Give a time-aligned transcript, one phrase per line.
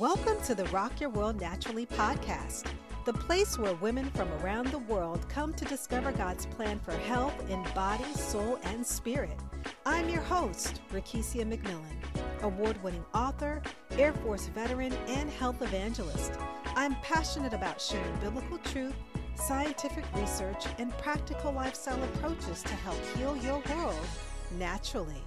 [0.00, 2.64] Welcome to the Rock Your World Naturally podcast,
[3.04, 7.34] the place where women from around the world come to discover God's plan for health
[7.50, 9.38] in body, soul, and spirit.
[9.84, 13.60] I'm your host, Rakesia McMillan, award winning author,
[13.98, 16.32] Air Force veteran, and health evangelist.
[16.74, 18.94] I'm passionate about sharing biblical truth,
[19.34, 24.06] scientific research, and practical lifestyle approaches to help heal your world
[24.58, 25.22] naturally.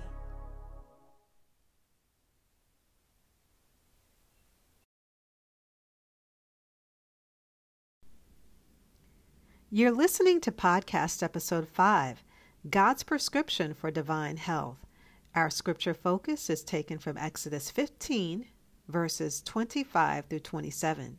[9.76, 12.23] You're listening to podcast episode 5
[12.70, 14.86] God's Prescription for Divine Health.
[15.34, 18.46] Our scripture focus is taken from Exodus 15,
[18.88, 21.18] verses 25 through 27.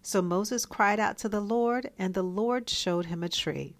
[0.00, 3.74] So Moses cried out to the Lord, and the Lord showed him a tree.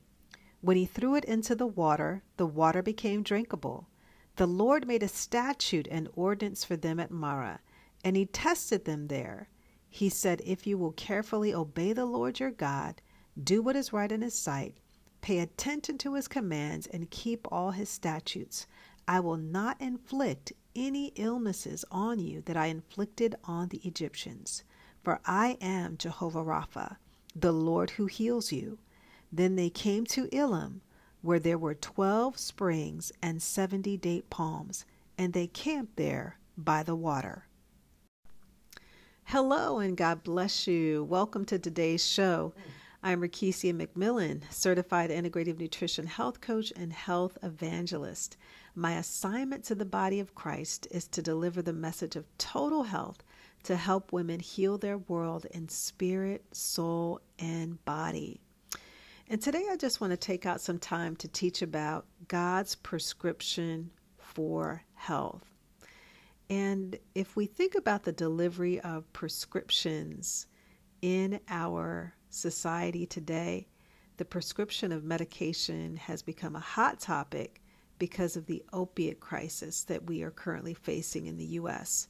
[0.63, 3.87] When he threw it into the water, the water became drinkable.
[4.35, 7.61] The Lord made a statute and ordinance for them at Marah,
[8.03, 9.49] and he tested them there.
[9.89, 13.01] He said, If you will carefully obey the Lord your God,
[13.43, 14.75] do what is right in his sight,
[15.21, 18.67] pay attention to his commands, and keep all his statutes.
[19.07, 24.65] I will not inflict any illnesses on you that I inflicted on the Egyptians,
[25.03, 26.97] for I am Jehovah Rapha,
[27.35, 28.79] the Lord who heals you.
[29.33, 30.83] Then they came to Elim,
[31.23, 34.85] where there were twelve springs and seventy date palms,
[35.17, 37.47] and they camped there by the water.
[39.25, 41.05] Hello, and God bless you.
[41.05, 42.55] Welcome to today's show.
[43.01, 48.37] I'm Rakesia McMillan, certified integrative nutrition health coach and health evangelist.
[48.75, 53.23] My assignment to the body of Christ is to deliver the message of total health
[53.63, 58.41] to help women heal their world in spirit, soul, and body.
[59.29, 63.93] And today I just want to take out some time to teach about God's prescription
[64.19, 65.45] for health.
[66.51, 70.49] And if we think about the delivery of prescriptions
[71.01, 73.67] in our society today,
[74.17, 77.63] the prescription of medication has become a hot topic
[77.99, 82.09] because of the opiate crisis that we are currently facing in the U.S.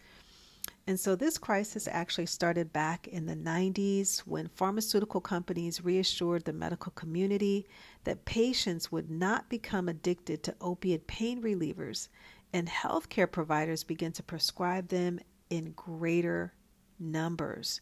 [0.86, 6.52] And so, this crisis actually started back in the 90s when pharmaceutical companies reassured the
[6.52, 7.66] medical community
[8.04, 12.08] that patients would not become addicted to opiate pain relievers,
[12.54, 15.20] and healthcare providers began to prescribe them
[15.50, 16.54] in greater
[16.98, 17.80] numbers.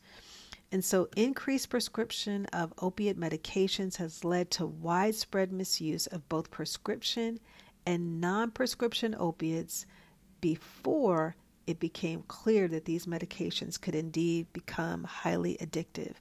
[0.72, 7.38] And so, increased prescription of opiate medications has led to widespread misuse of both prescription
[7.87, 9.87] and non prescription opiates
[10.41, 16.15] before it became clear that these medications could indeed become highly addictive.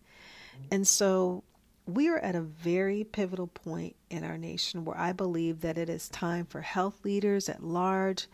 [0.71, 1.43] And so,
[1.87, 5.89] we are at a very pivotal point in our nation where I believe that it
[5.89, 8.27] is time for health leaders at large,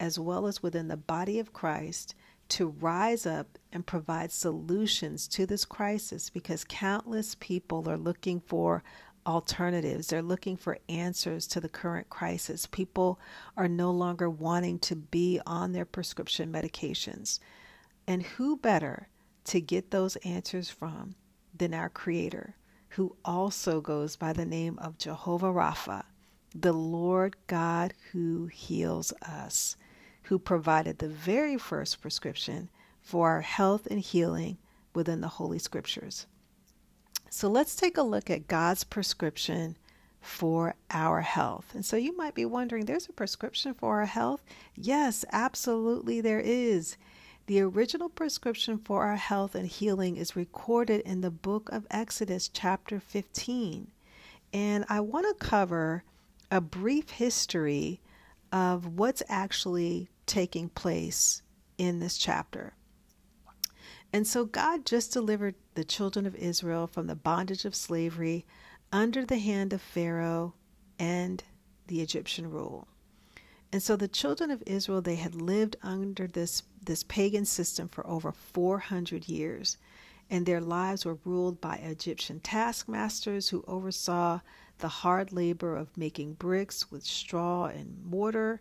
[0.00, 2.14] as well as within the body of Christ,
[2.50, 8.82] to rise up and provide solutions to this crisis because countless people are looking for
[9.26, 10.08] alternatives.
[10.08, 12.66] They're looking for answers to the current crisis.
[12.66, 13.18] People
[13.56, 17.38] are no longer wanting to be on their prescription medications.
[18.06, 19.08] And who better
[19.44, 21.14] to get those answers from
[21.56, 22.56] than our Creator,
[22.90, 26.04] who also goes by the name of Jehovah Rapha,
[26.54, 29.76] the Lord God who heals us
[30.24, 32.70] who provided the very first prescription
[33.00, 34.58] for our health and healing
[34.94, 36.26] within the Holy Scriptures.
[37.30, 39.76] So let's take a look at God's prescription
[40.20, 41.74] for our health.
[41.74, 44.42] And so you might be wondering there's a prescription for our health?
[44.74, 46.96] Yes, absolutely, there is.
[47.46, 52.48] The original prescription for our health and healing is recorded in the book of Exodus,
[52.48, 53.88] chapter 15.
[54.54, 56.04] And I want to cover
[56.50, 58.00] a brief history
[58.50, 61.42] of what's actually taking place
[61.78, 62.74] in this chapter.
[64.12, 68.46] And so God just delivered the children of Israel from the bondage of slavery
[68.92, 70.54] under the hand of Pharaoh
[70.98, 71.42] and
[71.88, 72.86] the Egyptian rule.
[73.72, 78.06] And so the children of Israel they had lived under this this pagan system for
[78.06, 79.78] over 400 years
[80.30, 84.40] and their lives were ruled by Egyptian taskmasters who oversaw
[84.78, 88.60] the hard labor of making bricks with straw and mortar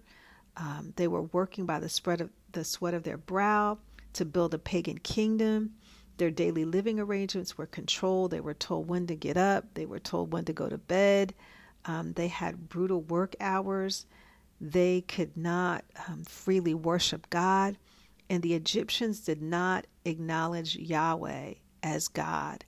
[0.57, 3.77] um, they were working by the spread of the sweat of their brow
[4.13, 5.73] to build a pagan kingdom.
[6.17, 8.31] Their daily living arrangements were controlled.
[8.31, 9.65] They were told when to get up.
[9.73, 11.33] They were told when to go to bed.
[11.85, 14.05] Um, they had brutal work hours.
[14.61, 17.77] They could not um, freely worship God.
[18.29, 22.63] And the Egyptians did not acknowledge Yahweh as God.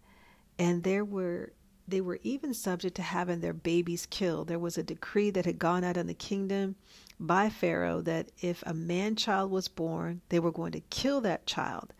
[0.57, 1.53] And there were
[1.87, 4.47] they were even subject to having their babies killed.
[4.47, 6.75] There was a decree that had gone out in the kingdom
[7.19, 11.45] by Pharaoh that if a man child was born, they were going to kill that
[11.45, 11.93] child.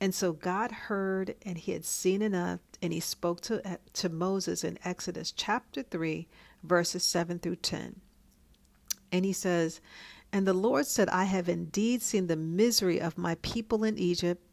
[0.00, 4.62] And so God heard and he had seen enough, and he spoke to, to Moses
[4.62, 6.28] in Exodus chapter 3,
[6.62, 8.00] verses 7 through 10.
[9.10, 9.80] And he says,
[10.32, 14.44] And the Lord said, I have indeed seen the misery of my people in Egypt.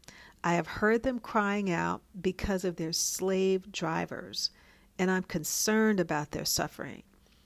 [0.43, 4.51] I have heard them crying out because of their slave drivers,
[4.97, 7.03] and I'm concerned about their suffering.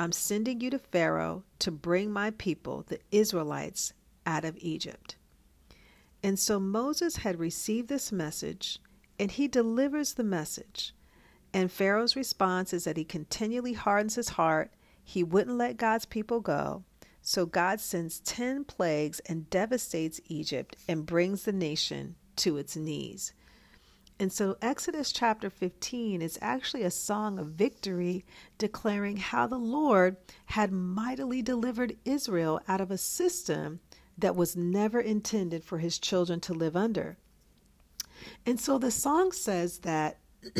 [0.00, 3.92] I'm sending you to Pharaoh to bring my people, the Israelites,
[4.24, 5.16] out of Egypt.
[6.22, 8.78] And so Moses had received this message,
[9.18, 10.94] and he delivers the message.
[11.52, 14.72] And Pharaoh's response is that he continually hardens his heart.
[15.04, 16.82] He wouldn't let God's people go.
[17.20, 23.34] So God sends 10 plagues and devastates Egypt and brings the nation to its knees.
[24.20, 28.26] And so Exodus chapter 15 is actually a song of victory
[28.58, 33.80] declaring how the Lord had mightily delivered Israel out of a system
[34.18, 37.16] that was never intended for his children to live under.
[38.44, 40.18] And so the song says that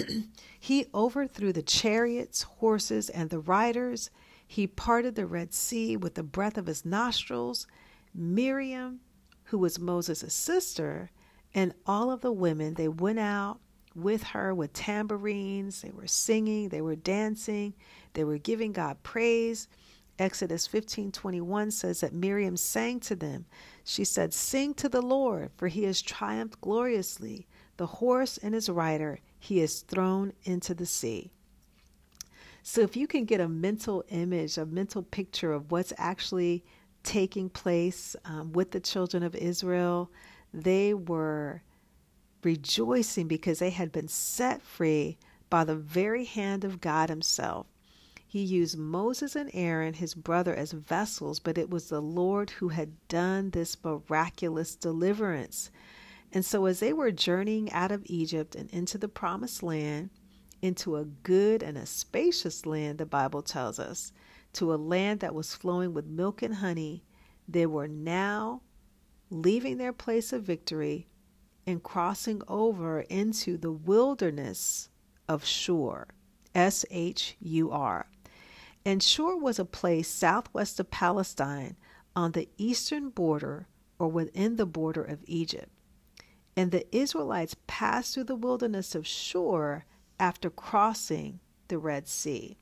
[0.58, 4.08] he overthrew the chariots, horses, and the riders.
[4.46, 7.66] He parted the Red Sea with the breath of his nostrils.
[8.14, 9.00] Miriam,
[9.44, 11.10] who was Moses' sister,
[11.54, 13.60] and all of the women, they went out
[13.94, 15.82] with her with tambourines.
[15.82, 17.74] They were singing, they were dancing,
[18.12, 19.68] they were giving God praise.
[20.18, 23.46] Exodus 15:21 says that Miriam sang to them.
[23.82, 27.48] She said, "Sing to the Lord, for he has triumphed gloriously.
[27.78, 31.32] The horse and his rider he has thrown into the sea."
[32.62, 36.64] So if you can get a mental image, a mental picture of what's actually
[37.02, 40.10] taking place um, with the children of Israel,
[40.52, 41.62] they were
[42.42, 45.18] rejoicing because they had been set free
[45.48, 47.66] by the very hand of God Himself.
[48.26, 52.68] He used Moses and Aaron, his brother, as vessels, but it was the Lord who
[52.68, 55.68] had done this miraculous deliverance.
[56.32, 60.10] And so, as they were journeying out of Egypt and into the promised land,
[60.62, 64.12] into a good and a spacious land, the Bible tells us,
[64.52, 67.02] to a land that was flowing with milk and honey,
[67.48, 68.62] they were now
[69.30, 71.06] leaving their place of victory
[71.66, 74.88] and crossing over into the wilderness
[75.28, 76.06] of Shur,
[76.54, 78.06] S H U R.
[78.84, 81.76] And Shur was a place southwest of Palestine
[82.16, 83.68] on the eastern border
[83.98, 85.68] or within the border of Egypt.
[86.56, 89.84] And the Israelites passed through the wilderness of Shur
[90.18, 92.56] after crossing the Red Sea.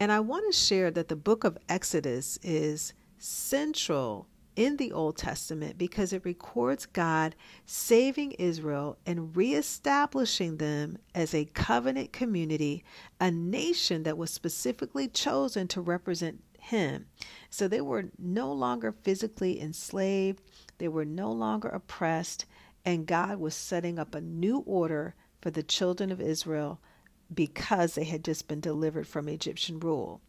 [0.00, 4.26] And I want to share that the book of Exodus is central
[4.60, 7.34] in the Old Testament because it records God
[7.64, 12.84] saving Israel and reestablishing them as a covenant community,
[13.18, 17.06] a nation that was specifically chosen to represent Him.
[17.48, 20.42] So they were no longer physically enslaved,
[20.76, 22.44] they were no longer oppressed,
[22.84, 26.82] and God was setting up a new order for the children of Israel
[27.32, 30.20] because they had just been delivered from Egyptian rule.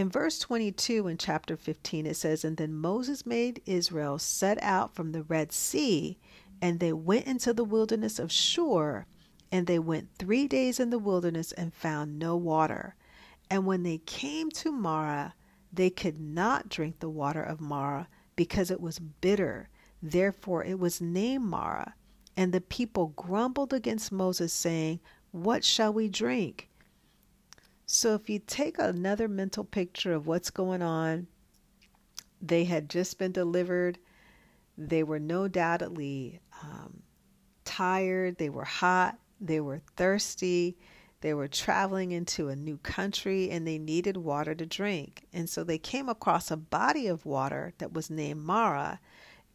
[0.00, 4.94] In verse 22 in chapter 15, it says, And then Moses made Israel set out
[4.94, 6.18] from the Red Sea,
[6.62, 9.04] and they went into the wilderness of Shur,
[9.52, 12.94] and they went three days in the wilderness and found no water.
[13.50, 15.34] And when they came to Marah,
[15.70, 19.68] they could not drink the water of Marah because it was bitter.
[20.02, 21.92] Therefore it was named Marah.
[22.38, 26.69] And the people grumbled against Moses, saying, What shall we drink?
[27.92, 31.26] So if you take another mental picture of what's going on,
[32.40, 33.98] they had just been delivered.
[34.78, 37.02] They were no doubtedly um,
[37.64, 38.38] tired.
[38.38, 39.18] They were hot.
[39.40, 40.78] They were thirsty.
[41.20, 45.26] They were traveling into a new country and they needed water to drink.
[45.32, 49.00] And so they came across a body of water that was named Marah.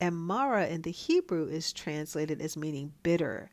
[0.02, 3.50] And Marah in the Hebrew is translated as meaning bitter.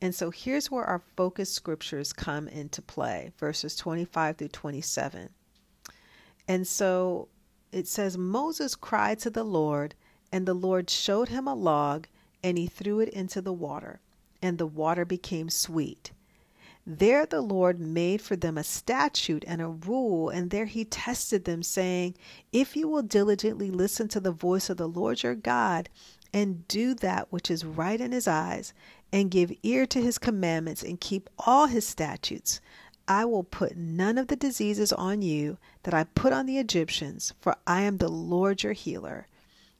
[0.00, 5.30] And so here's where our focus scriptures come into play verses 25 through 27.
[6.46, 7.28] And so
[7.72, 9.94] it says, Moses cried to the Lord,
[10.32, 12.06] and the Lord showed him a log,
[12.42, 14.00] and he threw it into the water,
[14.40, 16.12] and the water became sweet.
[16.86, 21.44] There the Lord made for them a statute and a rule, and there he tested
[21.44, 22.14] them, saying,
[22.50, 25.90] If you will diligently listen to the voice of the Lord your God,
[26.32, 28.72] and do that which is right in his eyes,
[29.12, 32.60] and give ear to his commandments, and keep all his statutes,
[33.06, 37.32] I will put none of the diseases on you that I put on the Egyptians,
[37.40, 39.26] for I am the Lord your healer.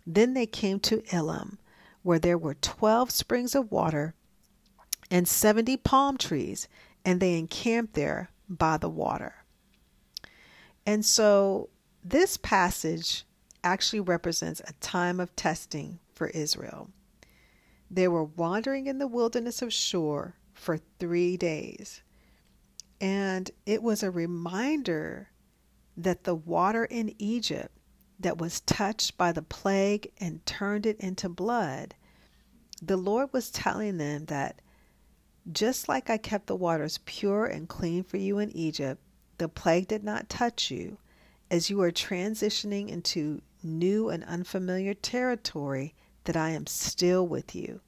[0.07, 1.59] Then they came to Elam,
[2.03, 4.15] where there were twelve springs of water
[5.11, 6.69] and seventy palm trees,
[7.05, 9.35] and they encamped there by the water.
[10.87, 11.69] And so
[12.03, 13.25] this passage
[13.63, 16.89] actually represents a time of testing for Israel.
[17.91, 22.03] They were wandering in the wilderness of Shur for three days.
[23.01, 25.31] And it was a reminder
[25.97, 27.75] that the water in Egypt
[28.21, 31.95] that was touched by the plague and turned it into blood,
[32.83, 34.61] the Lord was telling them that
[35.51, 39.01] just like I kept the waters pure and clean for you in Egypt,
[39.39, 40.99] the plague did not touch you.
[41.51, 45.95] As you are transitioning into new and unfamiliar territory,
[46.29, 47.81] that I am still with you.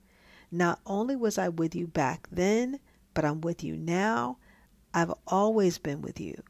[0.51, 2.81] Not only was I with you back then,
[3.15, 4.39] but I'm with you now
[4.93, 6.43] I've always been with you.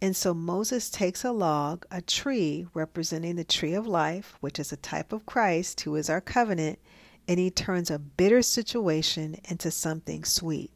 [0.00, 4.72] And so Moses takes a log, a tree representing the tree of life, which is
[4.72, 6.78] a type of Christ, who is our covenant,
[7.28, 10.72] and he turns a bitter situation into something sweet.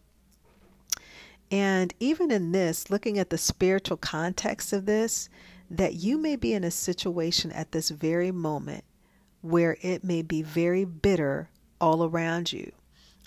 [1.50, 5.28] And even in this, looking at the spiritual context of this,
[5.70, 8.84] that you may be in a situation at this very moment
[9.40, 11.50] where it may be very bitter
[11.80, 12.72] all around you.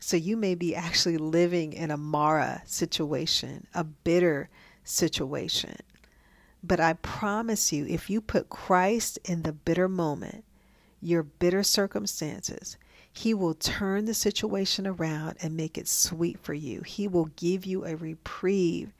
[0.01, 4.49] So you may be actually living in a Marah situation, a bitter
[4.83, 5.75] situation.
[6.63, 10.43] But I promise you, if you put Christ in the bitter moment,
[11.01, 12.77] your bitter circumstances,
[13.11, 16.81] He will turn the situation around and make it sweet for you.
[16.81, 18.93] He will give you a reprieve.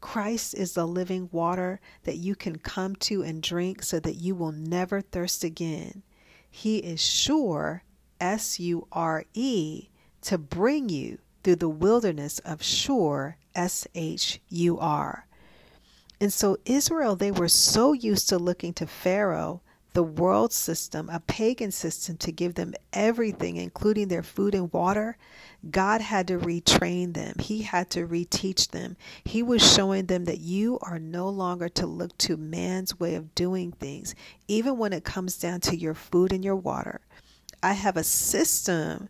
[0.00, 4.34] Christ is the living water that you can come to and drink so that you
[4.34, 6.02] will never thirst again.
[6.50, 7.82] He is sure,
[8.20, 9.88] S U R E,
[10.22, 15.26] to bring you through the wilderness of Shur, S H U R.
[16.20, 21.20] And so, Israel, they were so used to looking to Pharaoh, the world system, a
[21.20, 25.16] pagan system, to give them everything, including their food and water.
[25.70, 28.96] God had to retrain them, He had to reteach them.
[29.24, 33.34] He was showing them that you are no longer to look to man's way of
[33.34, 34.14] doing things,
[34.46, 37.00] even when it comes down to your food and your water.
[37.62, 39.08] I have a system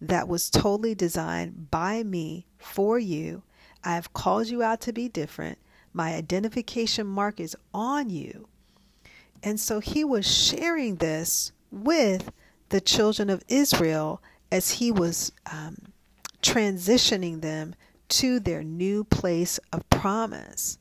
[0.00, 3.42] that was totally designed by me for you.
[3.84, 5.58] I have called you out to be different.
[5.92, 8.48] My identification mark is on you.
[9.42, 12.32] And so he was sharing this with
[12.68, 15.92] the children of Israel as he was um,
[16.42, 17.74] transitioning them
[18.08, 20.78] to their new place of promise.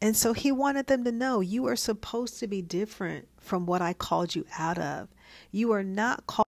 [0.00, 3.82] And so he wanted them to know you are supposed to be different from what
[3.82, 5.08] I called you out of.
[5.50, 6.46] You are not called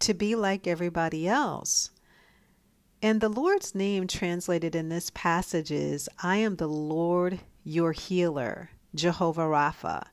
[0.00, 1.90] to be like everybody else.
[3.00, 8.70] And the Lord's name translated in this passage is I am the Lord your healer,
[8.94, 10.06] Jehovah Rapha.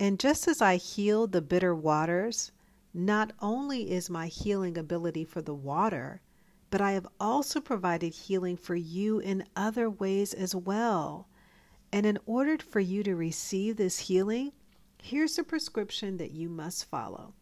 [0.00, 2.52] And just as I healed the bitter waters,
[2.94, 6.20] not only is my healing ability for the water,
[6.70, 11.28] but I have also provided healing for you in other ways as well.
[11.92, 14.52] And in order for you to receive this healing,
[15.02, 17.34] here's the prescription that you must follow.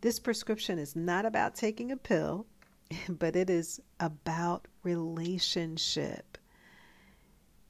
[0.00, 2.46] This prescription is not about taking a pill,
[3.08, 6.36] but it is about relationship.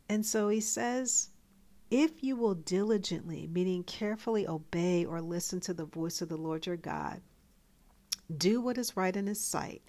[0.08, 1.30] And so he says,
[1.96, 6.66] if you will diligently, meaning carefully obey or listen to the voice of the Lord
[6.66, 7.20] your God,
[8.36, 9.80] do what is right in his sight,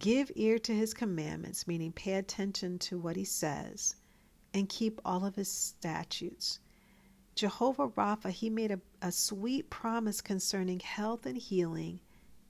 [0.00, 3.94] give ear to his commandments, meaning pay attention to what he says,
[4.52, 6.58] and keep all of his statutes,
[7.36, 12.00] Jehovah Rapha, he made a, a sweet promise concerning health and healing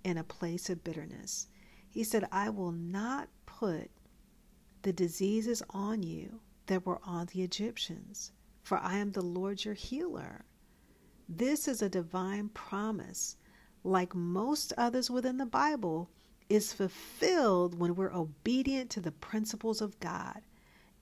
[0.03, 1.47] in a place of bitterness.
[1.91, 3.91] He said, I will not put
[4.81, 8.33] the diseases on you that were on the Egyptians,
[8.63, 10.45] for I am the Lord your healer.
[11.29, 13.37] This is a divine promise,
[13.85, 16.11] like most others within the Bible,
[16.49, 20.43] is fulfilled when we're obedient to the principles of God.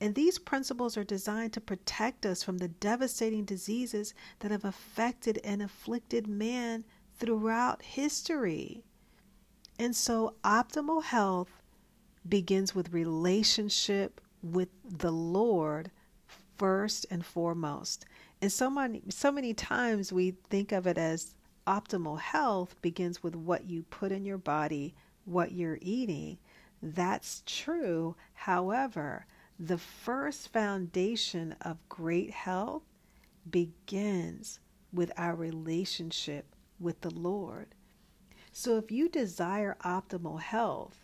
[0.00, 5.38] And these principles are designed to protect us from the devastating diseases that have affected
[5.44, 6.84] and afflicted man
[7.16, 8.82] throughout history.
[9.78, 11.62] And so, optimal health
[12.26, 15.90] begins with relationship with the Lord
[16.60, 18.04] first and foremost.
[18.42, 21.34] And so many, so many times we think of it as
[21.66, 26.36] optimal health begins with what you put in your body, what you're eating.
[26.82, 28.14] That's true.
[28.34, 29.24] However,
[29.58, 32.82] the first foundation of great health
[33.50, 34.60] begins
[34.92, 36.44] with our relationship
[36.78, 37.68] with the Lord.
[38.52, 40.99] So if you desire optimal health,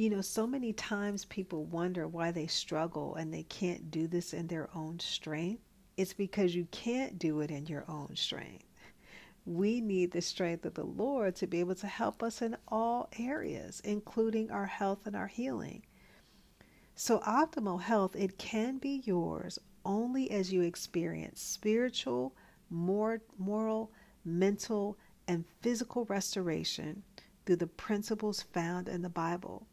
[0.00, 4.32] you know, so many times people wonder why they struggle and they can't do this
[4.32, 5.62] in their own strength.
[5.98, 8.64] It's because you can't do it in your own strength.
[9.44, 13.10] We need the strength of the Lord to be able to help us in all
[13.18, 15.82] areas, including our health and our healing.
[16.94, 22.34] So, optimal health, it can be yours only as you experience spiritual,
[22.70, 23.92] moral,
[24.24, 24.96] mental,
[25.28, 27.02] and physical restoration
[27.44, 29.66] through the principles found in the Bible.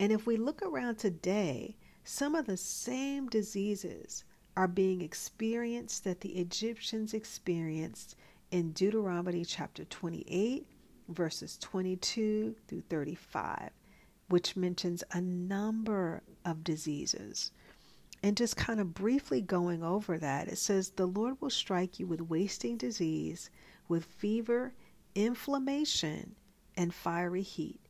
[0.00, 4.24] And if we look around today, some of the same diseases
[4.56, 8.16] are being experienced that the Egyptians experienced
[8.50, 10.66] in Deuteronomy chapter 28,
[11.08, 13.70] verses 22 through 35,
[14.28, 17.50] which mentions a number of diseases.
[18.22, 22.06] And just kind of briefly going over that, it says, The Lord will strike you
[22.06, 23.50] with wasting disease,
[23.86, 24.74] with fever,
[25.14, 26.34] inflammation,
[26.76, 27.80] and fiery heat,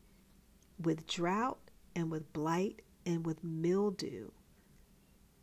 [0.79, 1.67] with drought,
[1.99, 4.31] and with blight, and with mildew.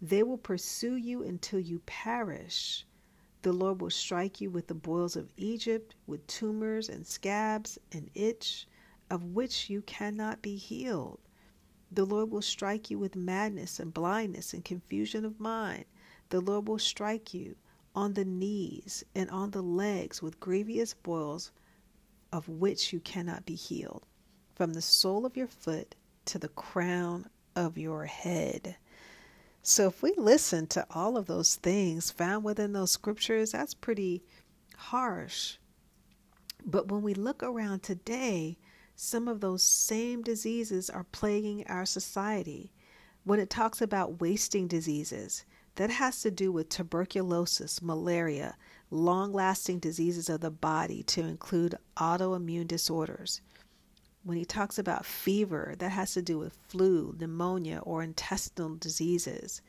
[0.01, 2.85] They will pursue you until you perish.
[3.41, 8.09] The Lord will strike you with the boils of Egypt, with tumors and scabs and
[8.13, 8.67] itch,
[9.09, 11.19] of which you cannot be healed.
[11.91, 15.83] The Lord will strike you with madness and blindness and confusion of mind.
[16.29, 17.57] The Lord will strike you
[17.93, 21.51] on the knees and on the legs with grievous boils
[22.31, 24.05] of which you cannot be healed,
[24.55, 28.77] from the sole of your foot to the crown of your head.
[29.61, 34.23] So, if we listen to all of those things found within those scriptures, that's pretty
[34.77, 35.57] harsh.
[36.65, 38.57] But when we look around today,
[38.95, 42.71] some of those same diseases are plaguing our society.
[43.23, 48.55] When it talks about wasting diseases, that has to do with tuberculosis, malaria,
[48.89, 53.41] long lasting diseases of the body to include autoimmune disorders.
[54.25, 59.61] When he talks about fever, that has to do with flu, pneumonia, or intestinal diseases.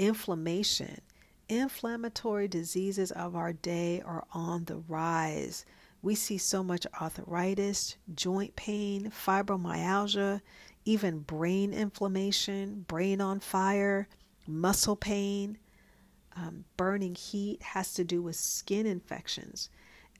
[0.00, 1.00] Inflammation,
[1.48, 5.64] inflammatory diseases of our day are on the rise.
[6.02, 10.40] We see so much arthritis, joint pain, fibromyalgia,
[10.84, 14.08] even brain inflammation, brain on fire,
[14.44, 15.56] muscle pain.
[16.34, 19.70] Um, burning heat has to do with skin infections.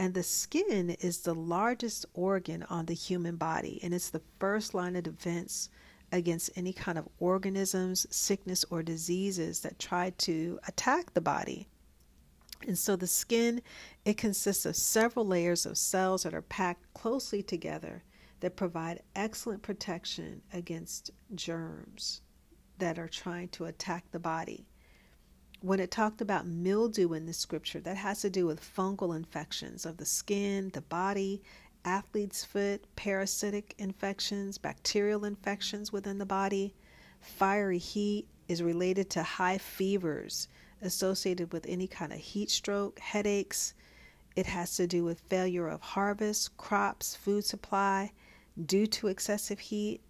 [0.00, 4.72] And the skin is the largest organ on the human body, and it's the first
[4.72, 5.68] line of defense
[6.10, 11.68] against any kind of organisms, sickness, or diseases that try to attack the body.
[12.66, 13.60] And so the skin,
[14.06, 18.02] it consists of several layers of cells that are packed closely together
[18.40, 22.22] that provide excellent protection against germs
[22.78, 24.66] that are trying to attack the body.
[25.62, 29.84] When it talked about mildew in the scripture, that has to do with fungal infections
[29.84, 31.42] of the skin, the body,
[31.84, 36.74] athlete's foot, parasitic infections, bacterial infections within the body.
[37.20, 40.48] Fiery heat is related to high fevers
[40.80, 43.74] associated with any kind of heat stroke, headaches.
[44.36, 48.12] It has to do with failure of harvest, crops, food supply
[48.64, 50.00] due to excessive heat.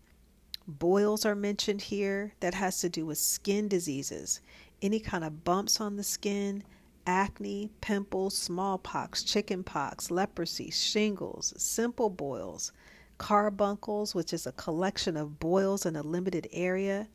[0.68, 2.34] Boils are mentioned here.
[2.38, 4.40] That has to do with skin diseases,
[4.82, 6.62] any kind of bumps on the skin,
[7.06, 12.72] acne, pimples, smallpox, chickenpox, leprosy, shingles, simple boils,
[13.18, 17.08] carbuncles, which is a collection of boils in a limited area,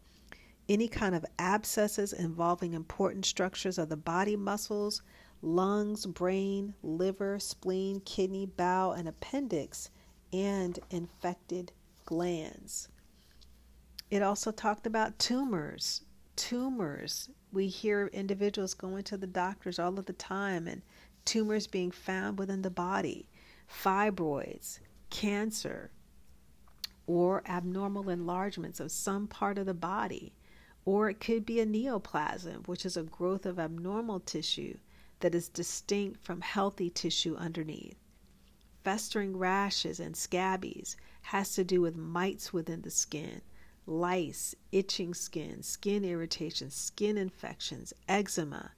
[0.68, 5.02] any kind of abscesses involving important structures of the body muscles,
[5.42, 9.90] lungs, brain, liver, spleen, kidney, bowel, and appendix,
[10.34, 11.72] and infected
[12.06, 12.90] glands.
[14.10, 16.02] It also talked about tumors.
[16.36, 17.30] Tumors.
[17.56, 20.84] We hear individuals going to the doctors all of the time and
[21.24, 23.30] tumors being found within the body,
[23.68, 25.90] fibroids, cancer,
[27.08, 30.34] or abnormal enlargements of some part of the body
[30.86, 34.78] or it could be a neoplasm, which is a growth of abnormal tissue
[35.20, 37.98] that is distinct from healthy tissue underneath.
[38.84, 43.42] Festering rashes and scabies has to do with mites within the skin,
[43.86, 48.72] lice, itching skin, skin irritation, skin infections, eczema,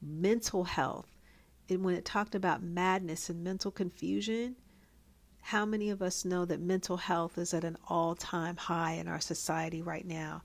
[0.00, 1.16] mental health.
[1.68, 4.56] And when it talked about madness and mental confusion,
[5.40, 9.08] how many of us know that mental health is at an all time high in
[9.08, 10.42] our society right now?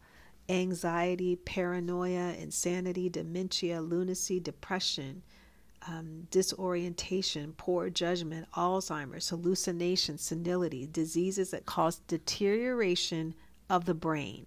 [0.52, 5.24] anxiety, paranoia, insanity, dementia, lunacy, depression,
[5.88, 13.34] um, disorientation, poor judgment, Alzheimer's, hallucination, senility, diseases that cause deterioration
[13.72, 14.46] of the brain,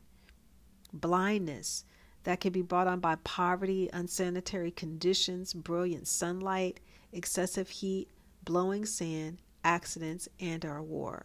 [0.92, 1.86] blindness
[2.24, 6.78] that can be brought on by poverty, unsanitary conditions, brilliant sunlight,
[7.10, 8.10] excessive heat,
[8.44, 11.24] blowing sand, accidents, and our war.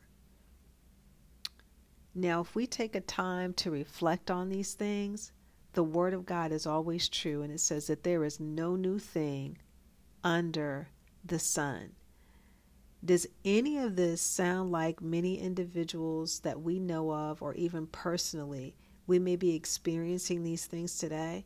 [2.16, 5.34] Now, if we take a time to reflect on these things,
[5.74, 8.98] the Word of God is always true, and it says that there is no new
[8.98, 9.58] thing
[10.24, 10.88] under
[11.24, 11.92] the sun.
[13.04, 18.76] Does any of this sound like many individuals that we know of, or even personally,
[19.08, 21.46] we may be experiencing these things today?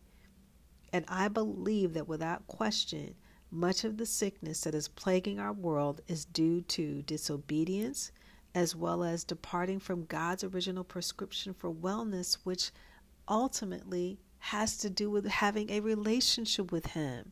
[0.92, 3.16] And I believe that without question,
[3.52, 8.12] much of the sickness that is plaguing our world is due to disobedience
[8.56, 12.72] as well as departing from God's original prescription for wellness, which
[13.28, 17.32] ultimately has to do with having a relationship with Him.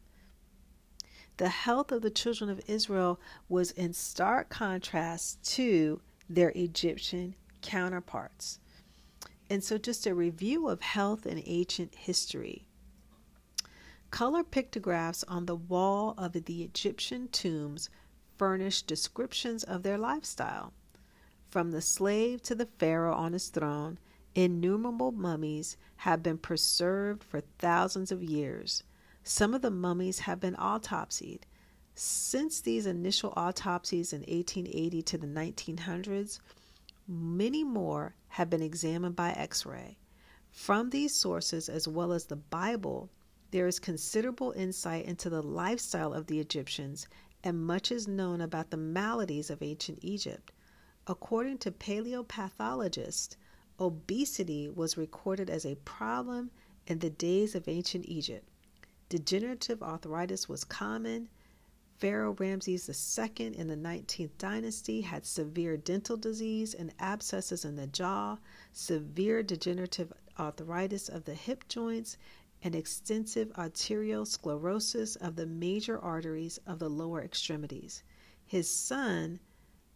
[1.42, 6.00] The health of the children of Israel was in stark contrast to
[6.30, 8.60] their Egyptian counterparts.
[9.50, 12.68] And so, just a review of health in ancient history.
[14.12, 17.90] Color pictographs on the wall of the Egyptian tombs
[18.38, 20.74] furnish descriptions of their lifestyle.
[21.50, 23.98] From the slave to the pharaoh on his throne,
[24.36, 28.84] innumerable mummies have been preserved for thousands of years.
[29.24, 31.42] Some of the mummies have been autopsied.
[31.94, 36.40] Since these initial autopsies in 1880 to the 1900s,
[37.08, 40.00] many more have been examined by X ray.
[40.50, 43.12] From these sources, as well as the Bible,
[43.52, 47.08] there is considerable insight into the lifestyle of the Egyptians,
[47.44, 50.52] and much is known about the maladies of ancient Egypt.
[51.06, 53.36] According to paleopathologists,
[53.80, 56.50] obesity was recorded as a problem
[56.88, 58.48] in the days of ancient Egypt.
[59.12, 61.28] Degenerative arthritis was common.
[61.98, 67.88] Pharaoh Ramses II in the 19th dynasty had severe dental disease and abscesses in the
[67.88, 68.38] jaw,
[68.72, 72.16] severe degenerative arthritis of the hip joints,
[72.64, 78.04] and extensive arterial sclerosis of the major arteries of the lower extremities.
[78.46, 79.42] His son,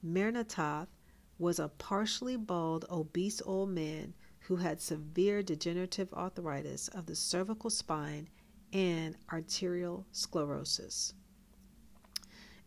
[0.06, 0.88] Merneptah,
[1.40, 7.70] was a partially bald, obese old man who had severe degenerative arthritis of the cervical
[7.70, 8.28] spine
[8.76, 11.14] and arterial sclerosis.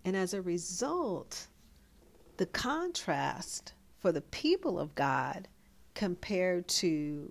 [0.06, 1.48] And as a result,
[2.38, 5.48] the contrast for the people of God
[5.92, 7.30] compared to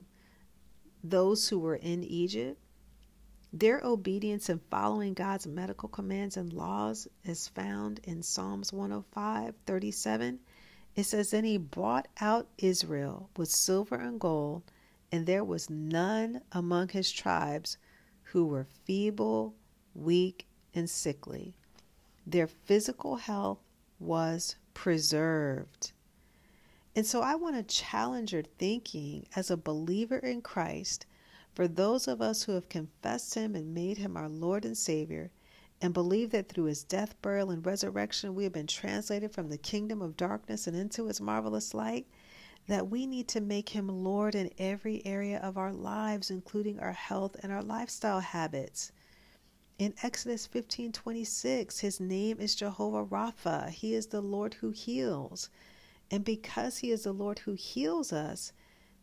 [1.04, 2.62] those who were in Egypt,
[3.52, 10.40] their obedience and following God's medical commands and laws is found in Psalms 105 37
[10.96, 14.64] it says, Then he brought out Israel with silver and gold,
[15.12, 17.78] and there was none among his tribes
[18.32, 19.56] who were feeble,
[19.96, 21.56] weak, and sickly.
[22.26, 23.60] Their physical health
[24.00, 25.92] was preserved.
[26.96, 31.06] And so I want to challenge your thinking as a believer in Christ.
[31.54, 35.32] For those of us who have confessed him and made him our Lord and Savior,
[35.82, 39.58] and believe that through his death, burial, and resurrection we have been translated from the
[39.58, 42.08] kingdom of darkness and into his marvelous light,
[42.68, 46.94] that we need to make him Lord in every area of our lives, including our
[46.94, 48.92] health and our lifestyle habits.
[49.80, 53.70] In Exodus 15:26, his name is Jehovah Rapha.
[53.70, 55.50] He is the Lord who heals.
[56.10, 58.54] And because he is the Lord who heals us,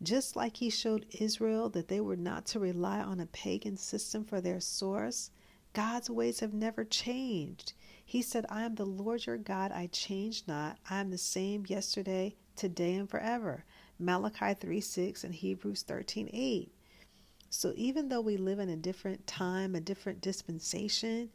[0.03, 4.25] just like he showed Israel that they were not to rely on a pagan system
[4.25, 5.31] for their source,
[5.73, 7.73] God's ways have never changed.
[8.05, 10.79] He said, I am the Lord your God, I change not.
[10.91, 13.65] I am the same yesterday, today, and forever.
[13.99, 16.73] Malachi 3 6 and Hebrews 13 8.
[17.51, 21.31] So even though we live in a different time, a different dispensation,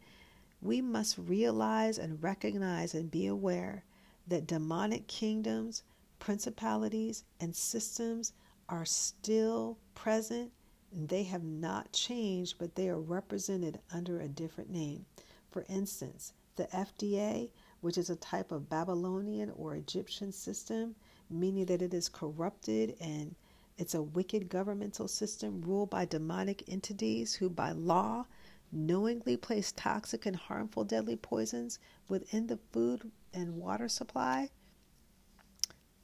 [0.62, 3.84] we must realize and recognize and be aware
[4.28, 5.84] that demonic kingdoms,
[6.20, 8.34] principalities, and systems
[8.68, 10.52] are still present
[10.92, 15.06] they have not changed, but they are represented under a different name.
[15.52, 17.52] For instance, the FDA,
[17.82, 20.96] which is a type of Babylonian or Egyptian system,
[21.30, 23.36] meaning that it is corrupted and
[23.78, 28.26] it's a wicked governmental system ruled by demonic entities who, by law,
[28.72, 34.50] knowingly place toxic and harmful deadly poisons within the food and water supply.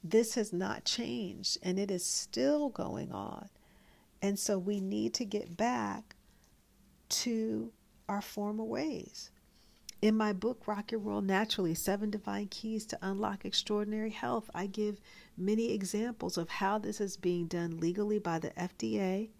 [0.02, 3.48] This has not changed and it is still going on.
[4.22, 6.16] And so we need to get back
[7.08, 7.72] to
[8.08, 9.30] our former ways.
[10.02, 14.66] In my book, Rock Your World Naturally Seven Divine Keys to Unlock Extraordinary Health, I
[14.66, 15.00] give
[15.38, 19.30] many examples of how this is being done legally by the FDA.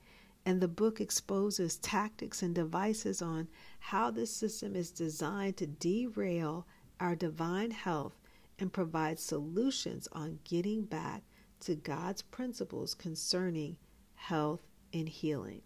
[0.46, 3.48] And the book exposes tactics and devices on
[3.80, 6.66] how this system is designed to derail
[7.00, 8.18] our divine health
[8.58, 11.22] and provide solutions on getting back
[11.60, 13.76] to God's principles concerning
[14.14, 14.62] health
[14.94, 15.60] and healing.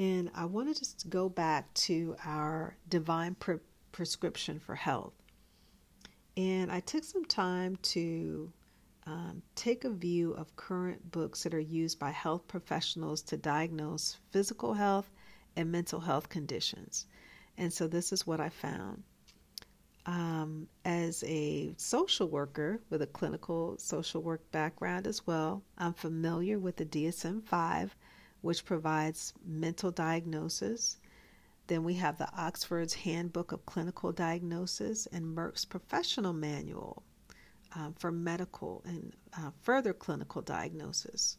[0.00, 3.58] And I want to just go back to our divine pre-
[3.92, 5.12] prescription for health.
[6.38, 8.50] And I took some time to
[9.06, 14.16] um, take a view of current books that are used by health professionals to diagnose
[14.30, 15.10] physical health
[15.54, 17.04] and mental health conditions.
[17.58, 19.02] And so this is what I found.
[20.06, 26.58] Um, as a social worker with a clinical social work background as well, I'm familiar
[26.58, 27.94] with the DSM 5,
[28.40, 30.98] which provides mental diagnosis.
[31.66, 37.02] Then we have the Oxford's Handbook of Clinical Diagnosis and Merck's Professional Manual
[37.74, 41.38] um, for medical and uh, further clinical diagnosis.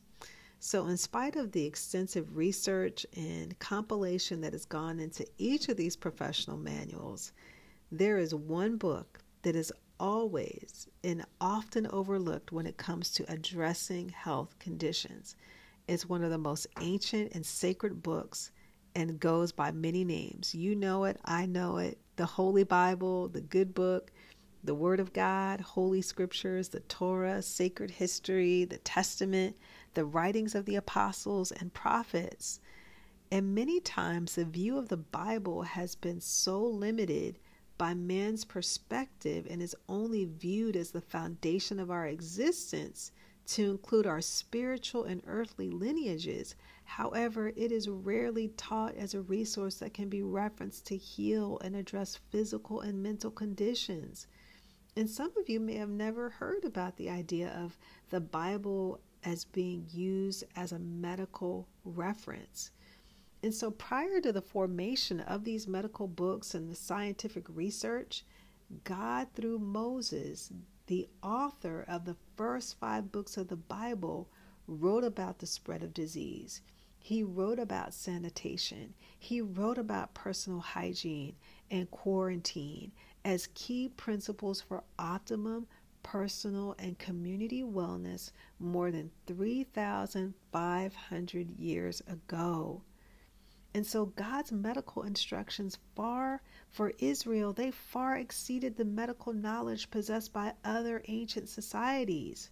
[0.60, 5.78] So, in spite of the extensive research and compilation that has gone into each of
[5.78, 7.32] these professional manuals,
[7.92, 14.10] there is one book that is always and often overlooked when it comes to addressing
[14.10, 15.36] health conditions.
[15.92, 18.52] It's one of the most ancient and sacred books
[18.96, 20.56] and goes by many names.
[20.56, 21.98] You know it, I know it.
[22.16, 24.10] The Holy Bible, the Good Book,
[24.64, 29.58] the Word of God, Holy Scriptures, the Torah, sacred history, the Testament,
[29.94, 32.62] the writings of the apostles and prophets.
[33.30, 37.38] And many times the view of the Bible has been so limited
[37.78, 43.12] by man's perspective and is only viewed as the foundation of our existence
[43.48, 46.56] to include our spiritual and earthly lineages.
[46.84, 51.76] However, it is rarely taught as a resource that can be referenced to heal and
[51.76, 54.28] address physical and mental conditions.
[54.96, 57.78] And some of you may have never heard about the idea of
[58.10, 62.72] the Bible as being used as a medical reference.
[63.44, 68.24] And so, prior to the formation of these medical books and the scientific research,
[68.84, 70.52] God, through Moses,
[70.88, 74.30] the author of the first five books of the Bible,
[74.68, 76.62] wrote about the spread of disease.
[76.98, 78.94] He wrote about sanitation.
[79.18, 81.36] He wrote about personal hygiene
[81.70, 82.92] and quarantine
[83.26, 85.68] as key principles for optimum
[86.04, 92.82] personal and community wellness more than 3,500 years ago.
[93.74, 96.42] And so God's medical instructions far
[96.72, 102.50] for Israel, they far exceeded the medical knowledge possessed by other ancient societies.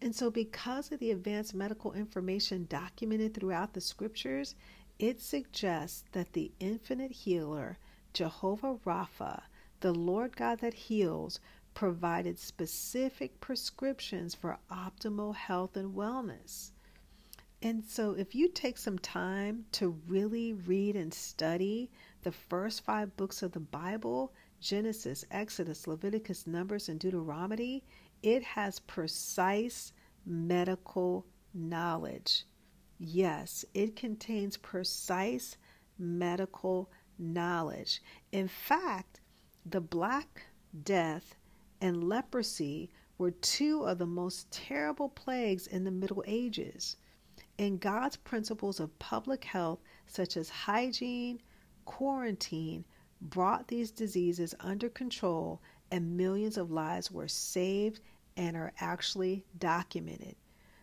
[0.00, 4.54] And so, because of the advanced medical information documented throughout the scriptures,
[5.00, 7.76] it suggests that the infinite healer
[8.12, 9.42] Jehovah Rapha,
[9.80, 11.40] the Lord God that heals,
[11.74, 16.70] provided specific prescriptions for optimal health and wellness.
[17.62, 21.90] And so, if you take some time to really read and study
[22.26, 27.84] the first five books of the Bible Genesis, Exodus, Leviticus, Numbers, and Deuteronomy
[28.20, 29.92] it has precise
[30.24, 32.44] medical knowledge.
[32.98, 35.56] Yes, it contains precise
[36.00, 38.02] medical knowledge.
[38.32, 39.20] In fact,
[39.64, 40.46] the Black
[40.82, 41.36] Death
[41.80, 46.96] and leprosy were two of the most terrible plagues in the Middle Ages.
[47.56, 51.40] And God's principles of public health, such as hygiene,
[51.86, 52.84] quarantine,
[53.20, 58.00] brought these diseases under control, and millions of lives were saved
[58.36, 60.36] and are actually documented.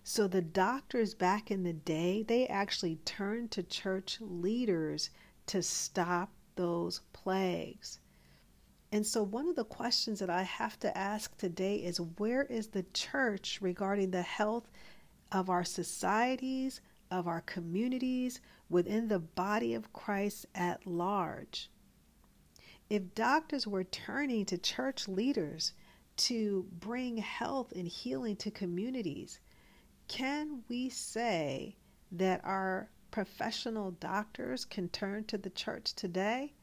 [0.04, 5.12] So the doctors back in the day, they actually turned to church leaders
[5.46, 8.00] to stop those plagues.
[8.92, 12.68] And so, one of the questions that I have to ask today is where is
[12.68, 14.70] the church regarding the health
[15.32, 16.80] of our societies,
[17.14, 21.70] of our communities, within the body of Christ at large?
[22.90, 25.74] If doctors were turning to church leaders
[26.18, 29.40] to bring health and healing to communities,
[30.08, 31.78] can we say
[32.12, 36.54] that our professional doctors can turn to the church today,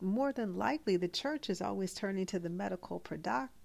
[0.00, 3.00] more than likely the church is always turning to the medical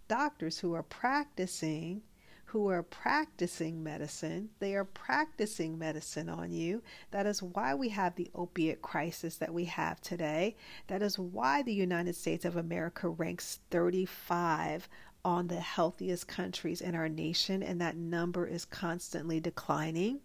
[0.08, 2.04] doctors who are practicing
[2.46, 4.50] who are practicing medicine.
[4.60, 6.84] They are practicing medicine on you.
[7.12, 10.56] That is why we have the opiate crisis that we have today.
[10.88, 14.88] That is why the United States of America ranks 35
[15.26, 20.20] on the healthiest countries in our nation, and that number is constantly declining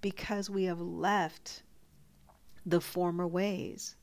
[0.00, 1.62] because we have left
[2.66, 3.94] the former ways.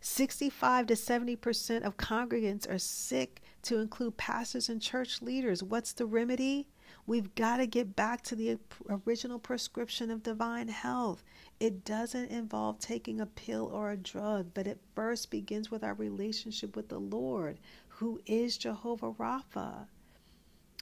[0.00, 5.62] 65 to 70% of congregants are sick, to include pastors and church leaders.
[5.62, 6.68] What's the remedy?
[7.06, 11.22] We've got to get back to the original prescription of divine health.
[11.58, 15.94] It doesn't involve taking a pill or a drug, but it first begins with our
[15.94, 19.86] relationship with the Lord, who is Jehovah Rapha.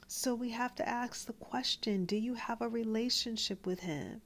[0.07, 4.21] So we have to ask the question do you have a relationship with Him?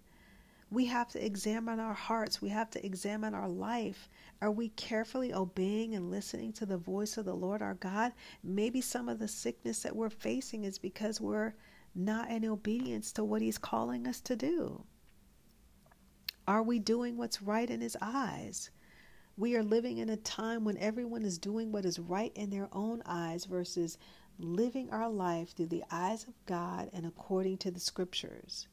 [0.73, 2.41] We have to examine our hearts.
[2.41, 4.09] We have to examine our life.
[4.41, 8.11] Are we carefully obeying and listening to the voice of the Lord our God?
[8.43, 11.53] Maybe some of the sickness that we're facing is because we're
[11.93, 14.83] not in obedience to what He's calling us to do.
[16.47, 18.71] Are we doing what's right in His eyes?
[19.37, 22.69] We are living in a time when everyone is doing what is right in their
[22.71, 23.99] own eyes versus
[24.39, 28.67] living our life through the eyes of God and according to the scriptures.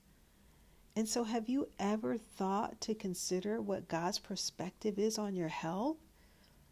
[0.96, 5.98] And so, have you ever thought to consider what God's perspective is on your health?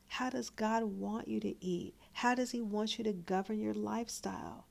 [0.08, 1.94] How does God want you to eat?
[2.12, 4.66] How does He want you to govern your lifestyle?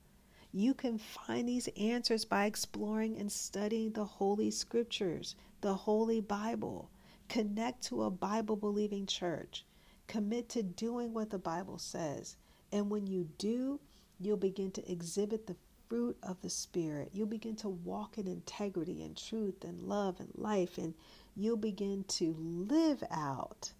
[0.52, 6.90] You can find these answers by exploring and studying the Holy Scriptures, the Holy Bible.
[7.28, 9.64] Connect to a Bible believing church.
[10.06, 12.36] Commit to doing what the Bible says.
[12.72, 13.80] And when you do,
[14.18, 15.56] you'll begin to exhibit the
[15.88, 17.10] fruit of the Spirit.
[17.12, 20.94] You'll begin to walk in integrity and truth and love and life, and
[21.36, 23.72] you'll begin to live out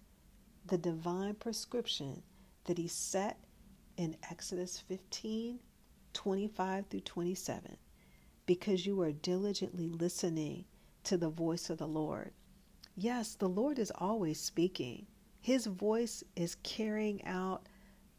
[0.65, 2.23] the divine prescription
[2.65, 3.39] that He set
[3.97, 5.59] in Exodus 15
[6.13, 7.77] 25 through 27
[8.45, 10.65] because you are diligently listening
[11.03, 12.31] to the voice of the Lord.
[12.95, 15.07] Yes, the Lord is always speaking.
[15.39, 17.67] His voice is carrying out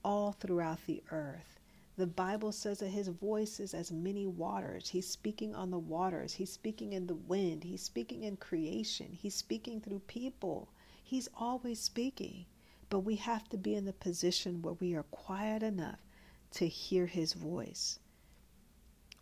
[0.05, 1.60] all throughout the earth.
[2.01, 4.89] The Bible says that his voice is as many waters.
[4.89, 6.33] He's speaking on the waters.
[6.33, 7.63] He's speaking in the wind.
[7.63, 9.13] He's speaking in creation.
[9.13, 10.71] He's speaking through people.
[11.05, 12.47] He's always speaking.
[12.89, 15.99] But we have to be in the position where we are quiet enough
[16.53, 17.99] to hear his voice.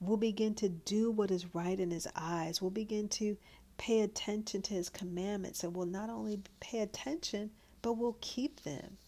[0.01, 2.62] We'll begin to do what is right in his eyes.
[2.62, 3.37] We'll begin to
[3.77, 7.51] pay attention to his commandments and we'll not only pay attention,
[7.83, 8.99] but we'll keep them.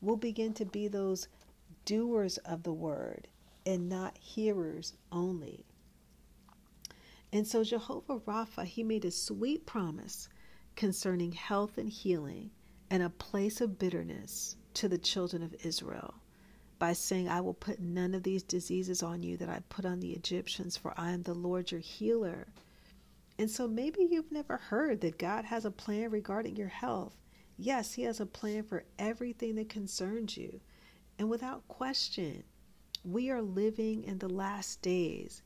[0.00, 1.28] We'll begin to be those
[1.84, 3.28] doers of the word
[3.66, 5.64] and not hearers only.
[7.32, 10.28] And so Jehovah Rapha, he made a sweet promise
[10.76, 12.50] concerning health and healing
[12.90, 16.14] and a place of bitterness to the children of Israel
[16.78, 20.00] by saying, I will put none of these diseases on you that I put on
[20.00, 22.46] the Egyptians, for I am the Lord your healer.
[23.38, 27.16] And so maybe you've never heard that God has a plan regarding your health.
[27.56, 30.60] Yes, He has a plan for everything that concerns you.
[31.18, 32.44] And without question,
[33.04, 35.42] we are living in the last days.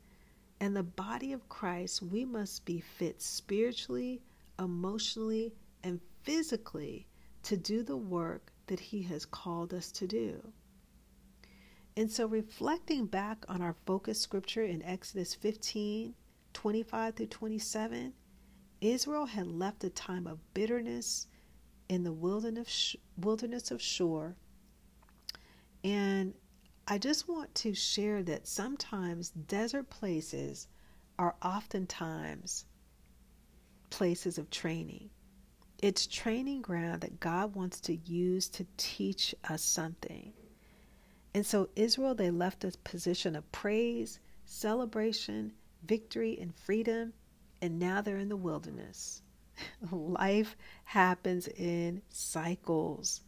[0.61, 4.23] And the body of Christ, we must be fit spiritually,
[4.59, 7.07] emotionally, and physically
[7.45, 10.53] to do the work that He has called us to do.
[11.97, 16.15] And so, reflecting back on our focus scripture in Exodus 15
[16.55, 18.13] 25 through 27,
[18.81, 21.27] Israel had left a time of bitterness
[21.89, 22.97] in the wilderness,
[23.71, 24.35] of Shur
[25.85, 26.35] and
[26.87, 30.69] I just want to share that sometimes desert places
[31.19, 32.65] are oftentimes
[33.91, 35.11] places of training.
[35.83, 40.33] It's training ground that God wants to use to teach us something.
[41.35, 45.53] And so Israel, they left a position of praise, celebration,
[45.85, 47.13] victory, and freedom,
[47.61, 49.23] and now they're in the wilderness.
[49.93, 53.21] Life happens in cycles.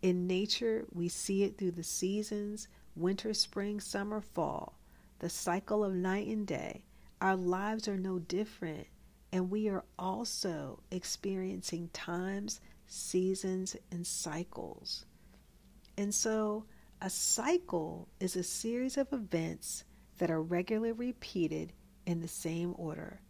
[0.00, 4.78] In nature, we see it through the seasons winter, spring, summer, fall,
[5.18, 6.84] the cycle of night and day.
[7.20, 8.86] Our lives are no different,
[9.32, 15.04] and we are also experiencing times, seasons, and cycles.
[15.96, 16.64] And so,
[17.00, 19.84] a cycle is a series of events
[20.18, 21.72] that are regularly repeated
[22.06, 23.20] in the same order.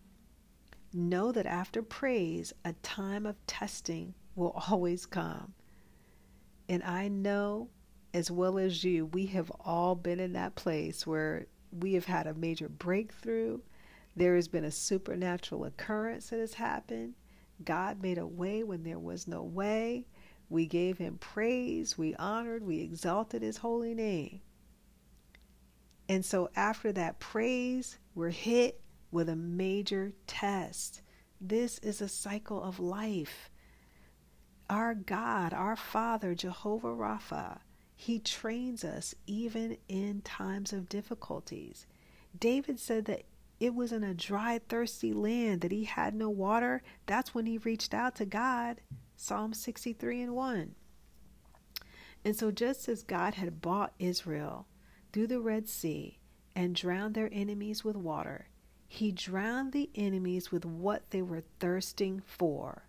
[0.92, 5.54] Know that after praise, a time of testing will always come.
[6.68, 7.70] And I know
[8.14, 12.26] as well as you, we have all been in that place where we have had
[12.26, 13.61] a major breakthrough.
[14.16, 17.14] There has been a supernatural occurrence that has happened.
[17.64, 20.07] God made a way when there was no way.
[20.50, 24.40] We gave him praise, we honored, we exalted his holy name.
[26.09, 31.02] And so after that praise, we're hit with a major test.
[31.40, 33.50] This is a cycle of life.
[34.71, 37.60] Our God, our Father, Jehovah Rapha,
[37.96, 41.87] He trains us even in times of difficulties.
[42.38, 43.25] David said that
[43.60, 46.83] it was in a dry, thirsty land that he had no water.
[47.06, 48.81] That's when he reached out to God.
[49.16, 50.75] Psalm 63 and 1.
[52.25, 54.66] And so, just as God had brought Israel
[55.12, 56.19] through the Red Sea
[56.54, 58.48] and drowned their enemies with water,
[58.87, 62.85] he drowned the enemies with what they were thirsting for.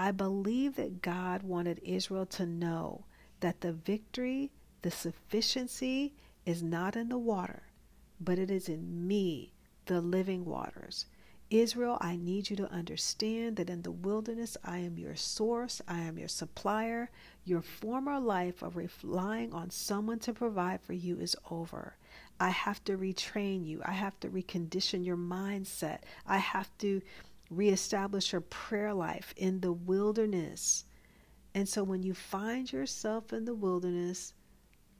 [0.00, 3.04] I believe that God wanted Israel to know
[3.40, 6.14] that the victory, the sufficiency
[6.46, 7.64] is not in the water,
[8.20, 9.52] but it is in me,
[9.86, 11.06] the living waters.
[11.50, 16.00] Israel, I need you to understand that in the wilderness, I am your source, I
[16.00, 17.10] am your supplier.
[17.44, 21.96] Your former life of relying on someone to provide for you is over.
[22.38, 27.00] I have to retrain you, I have to recondition your mindset, I have to
[27.50, 30.84] reestablish your prayer life in the wilderness.
[31.54, 34.34] And so when you find yourself in the wilderness,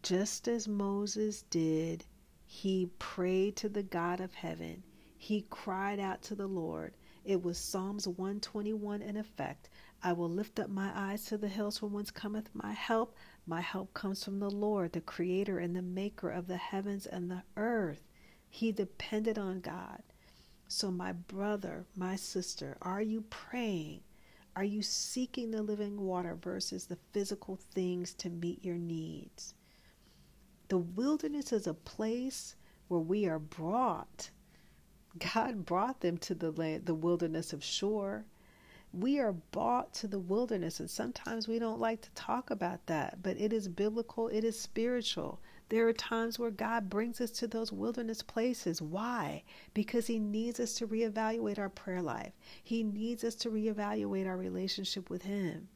[0.03, 2.05] just as Moses did,
[2.47, 4.83] he prayed to the God of heaven
[5.21, 6.95] he cried out to the Lord.
[7.25, 9.69] It was Psalms 121 in effect.
[10.01, 13.17] I will lift up my eyes to the hills from whence cometh my help.
[13.45, 17.29] My help comes from the Lord, the creator and the maker of the heavens and
[17.29, 18.07] the earth.
[18.49, 20.05] He depended on God.
[20.69, 24.03] So, my brother, my sister, are you praying?
[24.55, 29.55] Are you seeking the living water versus the physical things to meet your needs?
[30.69, 32.55] The wilderness is a place
[32.89, 34.31] where we are brought
[35.19, 38.25] God brought them to the land, the wilderness of Shur.
[38.93, 43.23] We are brought to the wilderness, and sometimes we don't like to talk about that,
[43.23, 45.41] but it is biblical, it is spiritual.
[45.71, 48.81] There are times where God brings us to those wilderness places.
[48.81, 49.43] Why?
[49.75, 54.37] Because He needs us to reevaluate our prayer life, He needs us to reevaluate our
[54.37, 55.69] relationship with Him.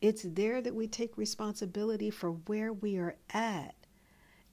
[0.00, 3.76] It's there that we take responsibility for where we are at.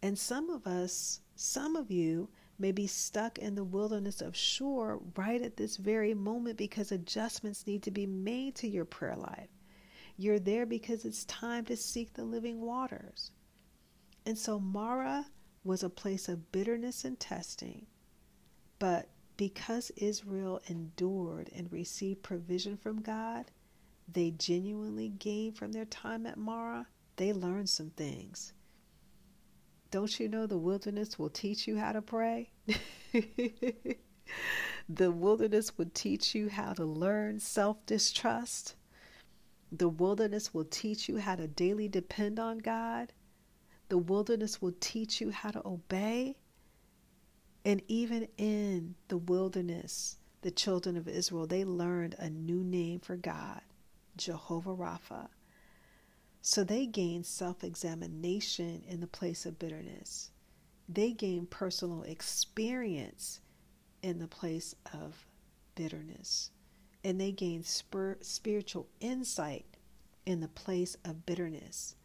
[0.03, 2.29] And some of us, some of you,
[2.59, 7.65] may be stuck in the wilderness of Shur right at this very moment because adjustments
[7.65, 9.49] need to be made to your prayer life.
[10.15, 13.31] You're there because it's time to seek the living waters.
[14.25, 15.27] And so Marah
[15.63, 17.85] was a place of bitterness and testing.
[18.79, 23.51] But because Israel endured and received provision from God,
[24.11, 26.87] they genuinely gained from their time at Marah.
[27.17, 28.53] They learned some things.
[29.91, 32.51] Don't you know the wilderness will teach you how to pray?
[34.89, 38.75] the wilderness will teach you how to learn self distrust.
[39.71, 43.13] The wilderness will teach you how to daily depend on God.
[43.89, 46.37] The wilderness will teach you how to obey.
[47.63, 53.15] And even in the wilderness, the children of Israel, they learned a new name for
[53.15, 53.61] God,
[54.17, 55.29] Jehovah Rapha.
[56.41, 60.29] So they gain self examination in the place of bitterness.
[60.87, 63.39] They gain personal experience
[64.03, 65.25] in the place of
[65.73, 66.51] bitterness.
[67.03, 69.65] And they gain spir- spiritual insight
[70.25, 71.95] in the place of bitterness.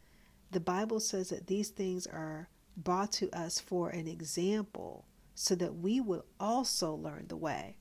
[0.51, 5.77] The Bible says that these things are brought to us for an example so that
[5.77, 7.77] we will also learn the way.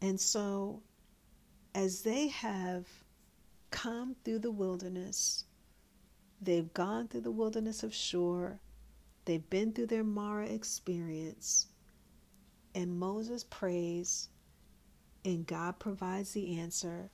[0.00, 0.82] And so,
[1.74, 2.86] as they have
[3.70, 5.44] come through the wilderness.
[6.40, 8.60] They've gone through the wilderness of Shur.
[9.24, 11.66] They've been through their Marah experience.
[12.74, 14.28] And Moses prays,
[15.24, 17.10] and God provides the answer.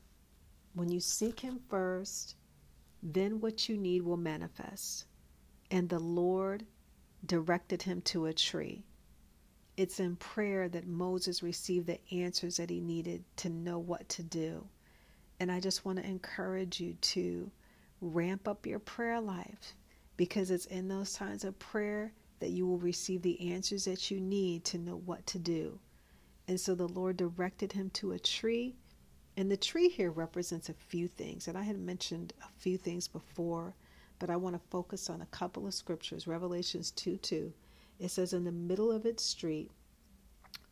[0.74, 2.36] When you seek Him first,
[3.05, 5.05] then what you need will manifest.
[5.70, 6.64] And the Lord
[7.26, 8.82] directed him to a tree.
[9.76, 14.22] It's in prayer that Moses received the answers that he needed to know what to
[14.22, 14.66] do.
[15.38, 17.50] And I just want to encourage you to
[18.00, 19.74] ramp up your prayer life
[20.16, 24.20] because it's in those times of prayer that you will receive the answers that you
[24.20, 25.78] need to know what to do.
[26.46, 28.76] And so the Lord directed him to a tree.
[29.37, 31.49] And the tree here represents a few things.
[31.49, 33.74] And I had mentioned a few things before,
[34.18, 36.26] but I want to focus on a couple of scriptures.
[36.26, 37.53] Revelations 2 2.
[37.99, 39.70] It says, In the middle of its street,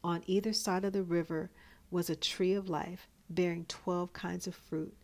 [0.05, 1.51] on either side of the river,
[1.91, 4.95] was a tree of life bearing twelve kinds of fruit,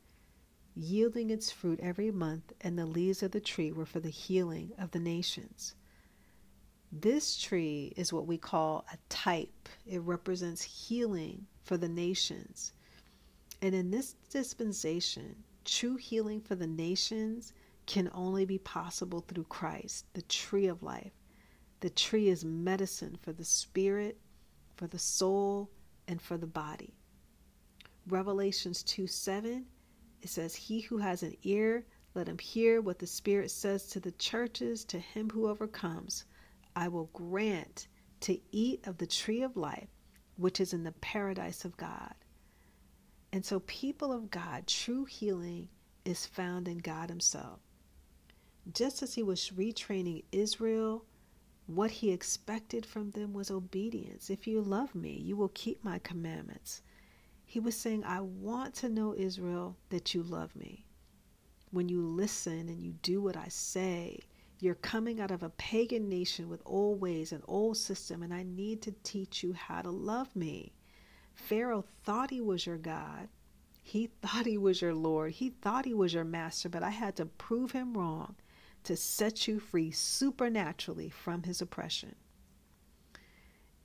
[0.74, 4.72] yielding its fruit every month, and the leaves of the tree were for the healing
[4.78, 5.74] of the nations.
[6.90, 9.68] This tree is what we call a type.
[9.86, 12.72] It represents healing for the nations.
[13.60, 17.52] And in this dispensation, true healing for the nations
[17.86, 21.12] can only be possible through Christ, the tree of life.
[21.80, 24.18] The tree is medicine for the spirit,
[24.76, 25.70] for the soul,
[26.06, 26.94] and for the body.
[28.06, 29.66] Revelations 2 7,
[30.22, 31.84] it says, He who has an ear,
[32.14, 34.84] let him hear what the Spirit says to the churches.
[34.86, 36.24] To him who overcomes,
[36.74, 37.86] I will grant
[38.20, 39.88] to eat of the tree of life,
[40.36, 42.14] which is in the paradise of God.
[43.32, 45.68] And so, people of God, true healing
[46.04, 47.60] is found in God Himself.
[48.72, 51.04] Just as He was retraining Israel,
[51.66, 54.30] what He expected from them was obedience.
[54.30, 56.82] If you love me, you will keep my commandments.
[57.44, 60.86] He was saying, I want to know, Israel, that you love me.
[61.70, 64.20] When you listen and you do what I say,
[64.60, 68.42] You're coming out of a pagan nation with old ways and old system, and I
[68.42, 70.72] need to teach you how to love me.
[71.38, 73.28] Pharaoh thought he was your God.
[73.82, 75.32] He thought he was your Lord.
[75.32, 78.34] He thought he was your master, but I had to prove him wrong
[78.84, 82.14] to set you free supernaturally from his oppression.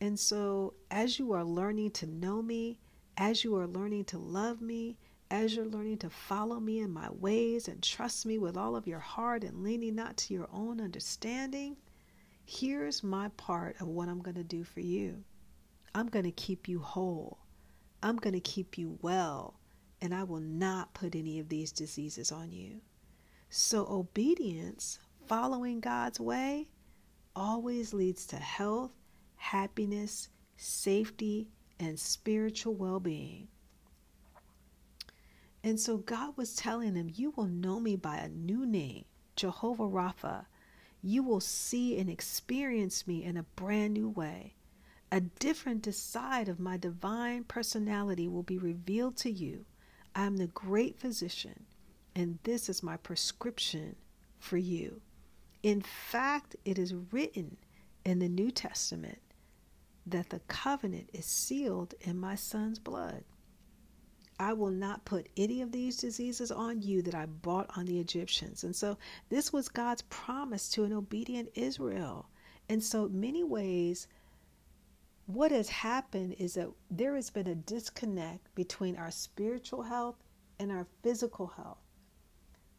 [0.02, 2.80] And so, as you are learning to know me,
[3.18, 4.98] as you are learning to love me,
[5.32, 8.88] as you're learning to follow me in my ways and trust me with all of
[8.88, 11.78] your heart and leaning not to your own understanding,
[12.46, 15.24] here's my part of what I'm going to do for you.
[15.96, 17.40] I'm going to keep you whole.
[18.04, 19.62] I'm going to keep you well,
[20.02, 22.82] and I will not put any of these diseases on you.
[23.50, 26.68] So, obedience, following God's way,
[27.34, 28.92] always leads to health,
[29.38, 30.28] happiness,
[30.58, 31.48] safety,
[31.80, 33.48] and spiritual well being.
[35.64, 39.06] And so God was telling them, You will know me by a new name,
[39.38, 40.46] Jehovah Rapha.
[41.02, 44.56] You will see and experience me in a brand new way.
[45.14, 49.64] A different side of my divine personality will be revealed to you.
[50.16, 51.68] I am the great physician,
[52.16, 53.96] and this is my prescription
[54.40, 55.02] for you.
[55.62, 57.58] In fact, it is written
[58.04, 59.20] in the New Testament
[60.08, 63.24] that the covenant is sealed in my son's blood.
[64.40, 68.00] I will not put any of these diseases on you that I brought on the
[68.00, 68.64] Egyptians.
[68.64, 68.98] And so
[69.30, 72.30] this was God's promise to an obedient Israel.
[72.68, 74.08] And so, many ways,
[75.26, 80.18] what has happened is that there has been a disconnect between our spiritual health
[80.60, 81.78] and our physical health.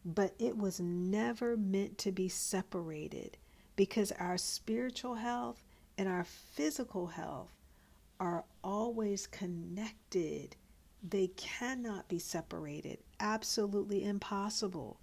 [0.05, 3.39] But it was never meant to be separated
[3.77, 5.65] because our spiritual health
[5.97, 7.53] and our physical health
[8.21, 10.57] are always connected.
[11.03, 12.99] They cannot be separated.
[13.21, 15.01] Absolutely impossible.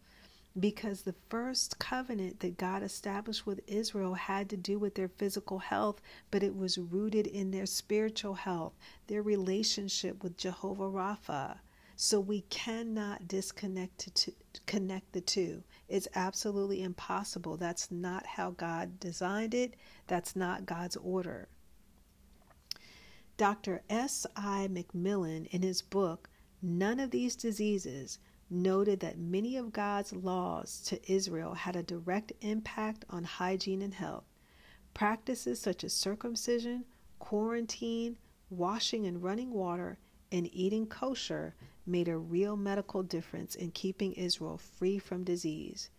[0.59, 5.59] Because the first covenant that God established with Israel had to do with their physical
[5.59, 8.73] health, but it was rooted in their spiritual health,
[9.07, 11.59] their relationship with Jehovah Rapha.
[11.95, 14.27] So we cannot disconnect
[14.65, 15.63] connect the two.
[15.87, 17.57] It's absolutely impossible.
[17.57, 19.75] That's not how God designed it.
[20.07, 21.47] That's not God's order.
[23.37, 23.83] Dr.
[23.89, 24.25] S.
[24.35, 24.67] I.
[24.71, 26.29] McMillen, in his book,
[26.61, 28.19] None of These Diseases,
[28.51, 33.93] noted that many of God's laws to Israel had a direct impact on hygiene and
[33.93, 34.25] health.
[34.93, 36.83] Practices such as circumcision,
[37.17, 38.17] quarantine,
[38.49, 39.97] washing and running water,
[40.31, 45.89] and eating kosher made a real medical difference in keeping Israel free from disease.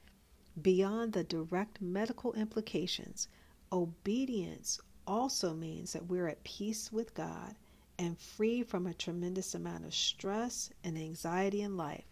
[0.61, 3.29] Beyond the direct medical implications,
[3.73, 7.57] obedience also means that we're at peace with God
[7.99, 12.05] and free from a tremendous amount of stress and anxiety in life.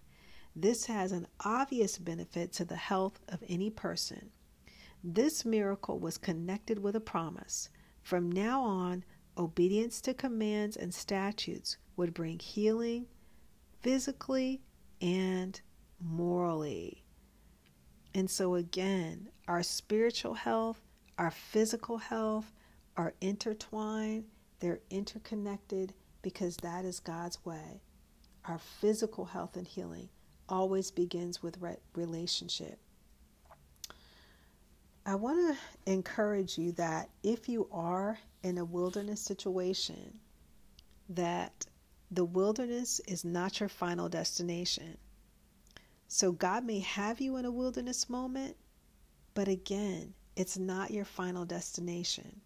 [0.56, 4.30] This has an obvious benefit to the health of any person.
[5.02, 7.70] This miracle was connected with a promise.
[8.02, 9.04] From now on,
[9.38, 13.06] obedience to commands and statutes would bring healing,
[13.80, 14.60] physically
[15.00, 15.60] and
[16.00, 17.04] morally.
[18.12, 20.80] And so, again, our spiritual health,
[21.16, 22.52] our physical health
[22.96, 24.24] are intertwined,
[24.58, 27.82] they're interconnected because that is God's way.
[28.44, 30.08] Our physical health and healing
[30.50, 32.78] always begins with re- relationship.
[35.06, 40.18] I want to encourage you that if you are in a wilderness situation,
[41.08, 41.66] that
[42.10, 44.98] the wilderness is not your final destination.
[46.08, 48.56] So God may have you in a wilderness moment,
[49.34, 52.40] but again, it's not your final destination.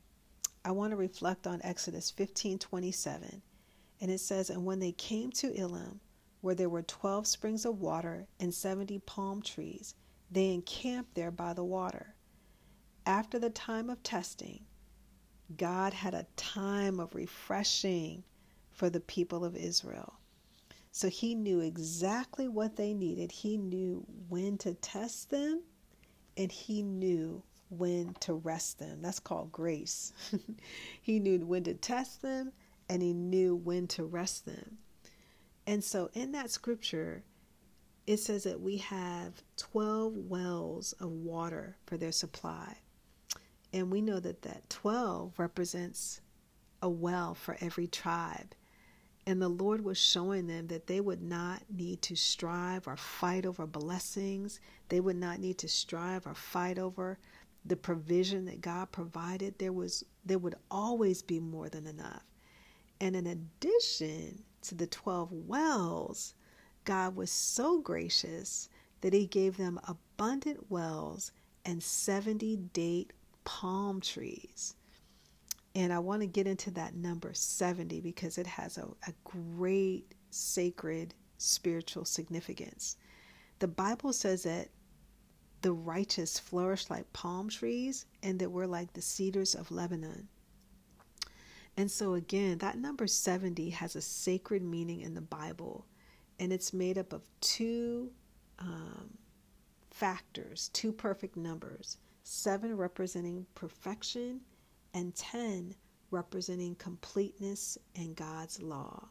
[0.65, 3.43] I want to reflect on Exodus 15:27.
[4.01, 6.01] And it says, "And when they came to Elim,
[6.45, 9.95] where there were 12 springs of water and 70 palm trees,
[10.31, 12.15] they encamped there by the water.
[13.07, 14.67] After the time of testing,
[15.57, 18.25] God had a time of refreshing
[18.71, 20.19] for the people of Israel.
[20.93, 23.33] So he knew exactly what they needed.
[23.33, 25.63] He knew when to test them
[26.37, 29.01] and he knew when to rest them.
[29.01, 30.13] That's called grace.
[31.01, 32.53] he knew when to test them
[32.91, 34.77] and he knew when to rest them.
[35.67, 37.25] And so in that scripture,
[38.07, 42.77] it says that we have 12 wells of water for their supply.
[43.73, 46.21] And we know that that 12 represents
[46.83, 48.55] a well for every tribe.
[49.27, 53.47] And the Lord was showing them that they would not need to strive or fight
[53.47, 54.61] over blessings.
[54.91, 57.19] They would not need to strive or fight over
[57.65, 59.59] the provision that God provided.
[59.59, 62.23] There was there would always be more than enough.
[63.01, 66.35] And in addition to the 12 wells,
[66.85, 68.69] God was so gracious
[69.01, 71.33] that he gave them abundant wells
[71.65, 73.13] and 70 date
[73.45, 74.75] palm trees.
[75.75, 80.15] And I want to get into that number 70 because it has a, a great
[80.31, 82.97] sacred spiritual significance.
[83.59, 84.69] The Bible says that
[85.63, 90.29] the righteous flourish like palm trees and that we're like the cedars of Lebanon.
[91.77, 95.87] And so, again, that number 70 has a sacred meaning in the Bible,
[96.39, 98.13] and it's made up of two
[98.61, 99.19] um,
[99.91, 104.41] factors, two perfect numbers seven representing perfection,
[104.95, 105.75] and 10
[106.11, 109.09] representing completeness and God's law.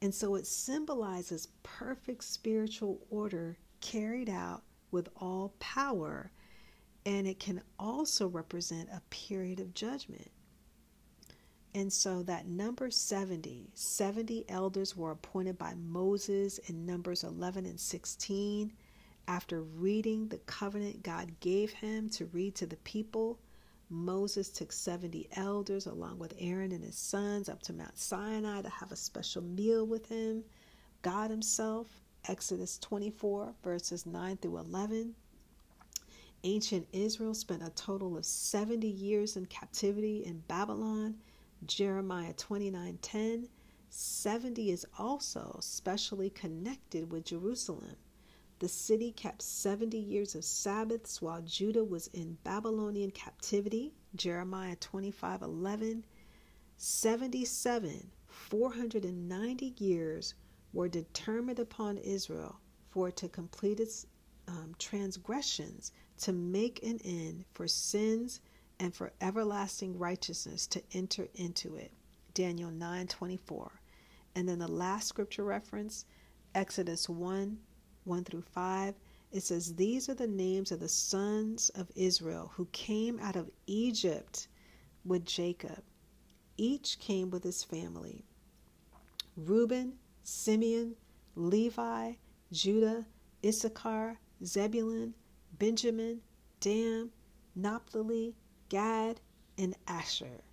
[0.00, 6.32] And so it symbolizes perfect spiritual order carried out with all power,
[7.06, 10.30] and it can also represent a period of judgment.
[11.74, 17.80] And so that number 70, 70 elders were appointed by Moses in Numbers 11 and
[17.80, 18.72] 16
[19.26, 23.38] after reading the covenant God gave him to read to the people.
[23.88, 28.68] Moses took 70 elders along with Aaron and his sons up to Mount Sinai to
[28.68, 30.44] have a special meal with him.
[31.02, 31.88] God Himself,
[32.28, 35.14] Exodus 24, verses 9 through 11.
[36.44, 41.16] Ancient Israel spent a total of 70 years in captivity in Babylon.
[41.66, 43.48] Jeremiah 29:10.
[43.88, 47.96] 70 is also specially connected with Jerusalem.
[48.58, 53.92] The city kept 70 years of Sabbaths while Judah was in Babylonian captivity.
[54.14, 56.04] Jeremiah 25 11.
[56.76, 60.34] 77, 490 years
[60.72, 62.58] were determined upon Israel
[62.90, 64.06] for to complete its
[64.48, 68.40] um, transgressions, to make an end for sins
[68.82, 71.92] and for everlasting righteousness to enter into it.
[72.34, 73.70] Daniel 9:24.
[74.34, 76.04] And then the last scripture reference,
[76.52, 77.60] Exodus 1
[78.02, 78.96] 1 through 5,
[79.30, 83.52] it says, These are the names of the sons of Israel who came out of
[83.68, 84.48] Egypt
[85.04, 85.84] with Jacob.
[86.56, 88.24] Each came with his family
[89.36, 90.96] Reuben, Simeon,
[91.36, 92.14] Levi,
[92.50, 93.06] Judah,
[93.46, 95.14] Issachar, Zebulun,
[95.56, 96.20] Benjamin,
[96.58, 97.12] Dan,
[97.54, 98.34] Naphtali,
[98.72, 99.20] Gad,
[99.58, 100.44] and Asher.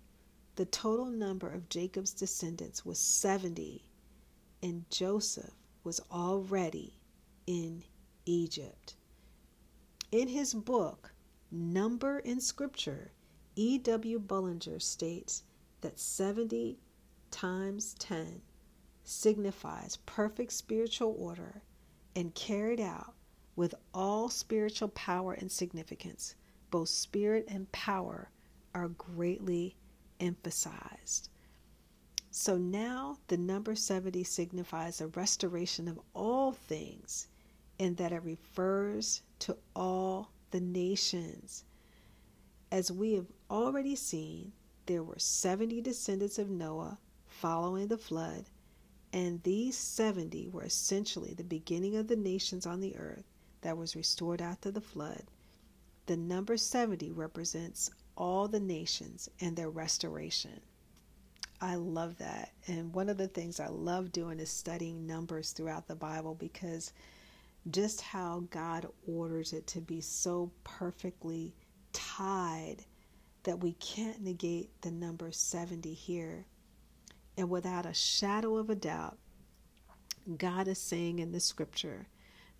[0.56, 3.82] The total number of Jacob's descendants was 70,
[4.62, 5.54] and Joseph
[5.84, 7.00] was already
[7.46, 7.82] in
[8.26, 8.94] Egypt.
[10.12, 11.14] In his book,
[11.50, 13.10] Number in Scripture,
[13.56, 14.18] E.W.
[14.18, 15.42] Bullinger states
[15.80, 16.78] that 70
[17.30, 18.42] times 10
[19.02, 21.62] signifies perfect spiritual order
[22.14, 23.14] and carried out
[23.56, 26.34] with all spiritual power and significance.
[26.70, 28.30] Both spirit and power
[28.74, 29.76] are greatly
[30.20, 31.28] emphasized.
[32.30, 37.26] So now the number 70 signifies a restoration of all things
[37.78, 41.64] in that it refers to all the nations.
[42.70, 44.52] As we have already seen,
[44.86, 48.44] there were 70 descendants of Noah following the flood,
[49.12, 53.24] and these 70 were essentially the beginning of the nations on the earth
[53.62, 55.24] that was restored after the flood.
[56.06, 60.60] The number 70 represents all the nations and their restoration.
[61.60, 62.52] I love that.
[62.66, 66.92] And one of the things I love doing is studying numbers throughout the Bible because
[67.70, 71.54] just how God orders it to be so perfectly
[71.92, 72.78] tied
[73.42, 76.46] that we can't negate the number 70 here.
[77.36, 79.18] And without a shadow of a doubt,
[80.36, 82.08] God is saying in the scripture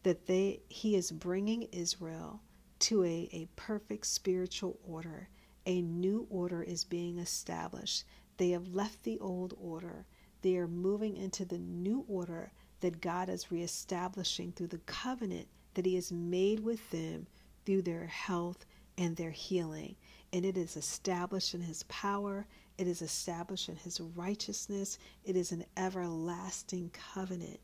[0.03, 2.41] that they he is bringing Israel
[2.80, 5.28] to a, a perfect spiritual order.
[5.66, 8.04] A new order is being established.
[8.38, 10.06] They have left the old order.
[10.42, 15.84] They are moving into the new order that God is reestablishing through the covenant that
[15.84, 17.26] He has made with them
[17.66, 18.64] through their health
[18.96, 19.96] and their healing.
[20.32, 22.46] And it is established in His power,
[22.78, 27.60] it is established in His righteousness, it is an everlasting covenant.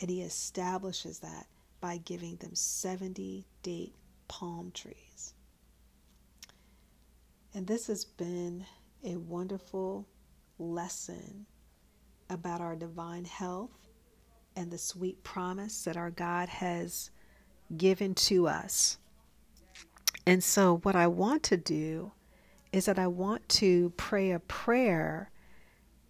[0.00, 1.46] And He establishes that
[1.80, 3.94] by giving them 70 date
[4.28, 5.34] palm trees.
[7.54, 8.66] And this has been
[9.04, 10.06] a wonderful
[10.58, 11.46] lesson
[12.28, 13.70] about our divine health
[14.56, 17.10] and the sweet promise that our God has
[17.76, 18.98] given to us.
[20.26, 22.12] And so, what I want to do
[22.72, 25.30] is that I want to pray a prayer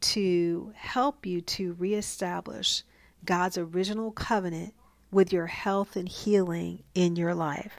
[0.00, 2.82] to help you to reestablish
[3.24, 4.74] God's original covenant
[5.10, 7.78] with your health and healing in your life.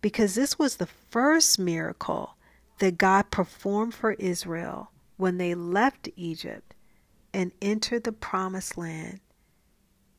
[0.00, 2.36] Because this was the first miracle
[2.78, 6.74] that God performed for Israel when they left Egypt
[7.34, 9.20] and entered the promised land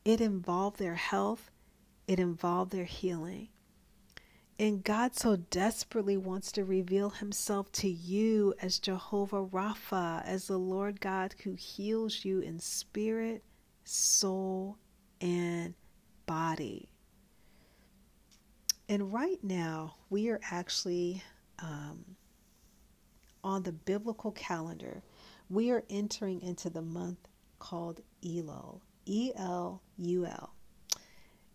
[0.04, 1.50] it involved their health,
[2.08, 3.48] it involved their healing.
[4.58, 10.58] And God so desperately wants to reveal himself to you as Jehovah Rapha, as the
[10.58, 13.42] Lord God who heals you in spirit,
[13.84, 14.78] soul,
[15.20, 15.74] and
[16.26, 16.91] body.
[18.88, 21.22] And right now, we are actually
[21.58, 22.04] um,
[23.42, 25.02] on the biblical calendar.
[25.48, 27.18] We are entering into the month
[27.58, 30.54] called Elul, E L U L.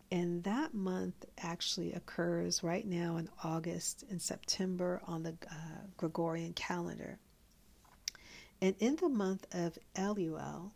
[0.09, 6.53] And that month actually occurs right now in August and September on the uh, Gregorian
[6.53, 7.19] calendar.
[8.61, 10.71] And in the month of Elul,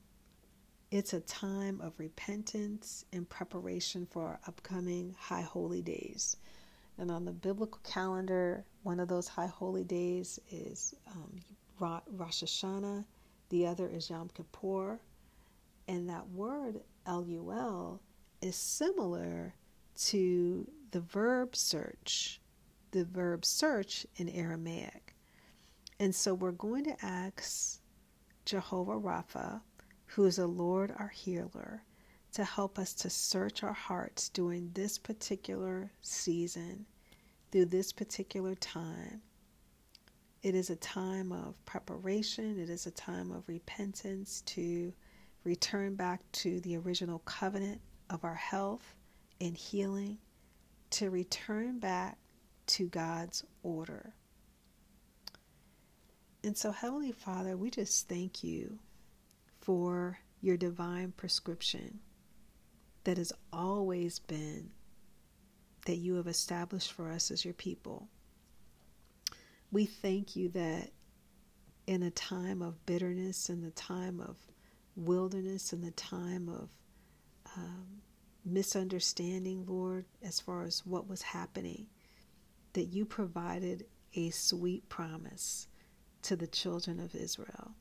[0.91, 6.35] it's a time of repentance and preparation for our upcoming high holy days.
[6.97, 11.39] And on the biblical calendar, one of those high holy days is um,
[11.79, 13.05] Rosh Hashanah,
[13.49, 14.99] the other is Yom Kippur.
[15.87, 17.99] And that word Elul,
[18.41, 19.53] is similar
[19.95, 22.41] to the verb search,
[22.91, 25.15] the verb search in Aramaic.
[25.99, 27.79] And so we're going to ask
[28.45, 29.61] Jehovah Rapha,
[30.11, 31.83] who is the Lord our healer,
[32.33, 36.85] to help us to search our hearts during this particular season,
[37.51, 39.21] through this particular time.
[40.43, 44.91] It is a time of preparation, it is a time of repentance to
[45.45, 48.95] return back to the original covenant of our health
[49.39, 50.17] and healing
[50.91, 52.17] to return back
[52.67, 54.13] to God's order.
[56.43, 58.79] And so, Heavenly Father, we just thank you
[59.61, 61.99] for your divine prescription
[63.03, 64.71] that has always been
[65.85, 68.07] that you have established for us as your people.
[69.71, 70.91] We thank you that
[71.87, 74.37] in a time of bitterness, in the time of
[74.95, 76.69] wilderness, in the time of
[77.57, 78.01] um,
[78.45, 81.87] misunderstanding, Lord, as far as what was happening,
[82.73, 85.67] that you provided a sweet promise
[86.23, 87.71] to the children of Israel.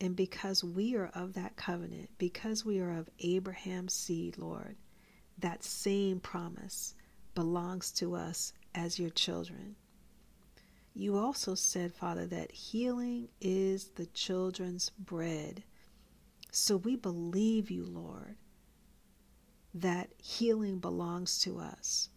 [0.00, 4.76] And because we are of that covenant, because we are of Abraham's seed, Lord,
[5.38, 6.94] that same promise
[7.34, 9.76] belongs to us as your children.
[10.94, 15.62] You also said, Father, that healing is the children's bread.
[16.50, 18.36] So we believe you, Lord,
[19.72, 22.08] that healing belongs to us,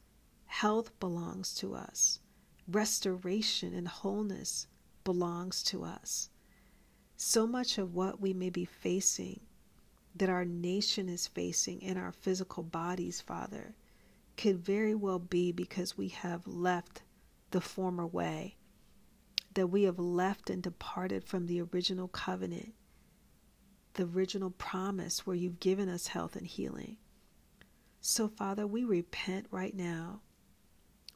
[0.46, 2.20] health belongs to us,
[2.68, 4.66] restoration and wholeness
[5.04, 6.31] belongs to us.
[7.24, 9.42] So much of what we may be facing,
[10.16, 13.76] that our nation is facing in our physical bodies, Father,
[14.38, 17.04] could very well be because we have left
[17.52, 18.56] the former way,
[19.54, 22.74] that we have left and departed from the original covenant,
[23.94, 26.98] the original promise where you've given us health and healing.
[28.00, 30.22] So, Father, we repent right now.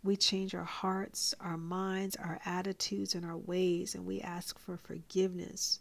[0.04, 4.78] We change our hearts, our minds, our attitudes, and our ways, and we ask for
[4.78, 5.80] forgiveness.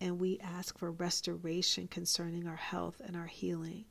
[0.00, 3.84] And we ask for restoration concerning our health and our healing.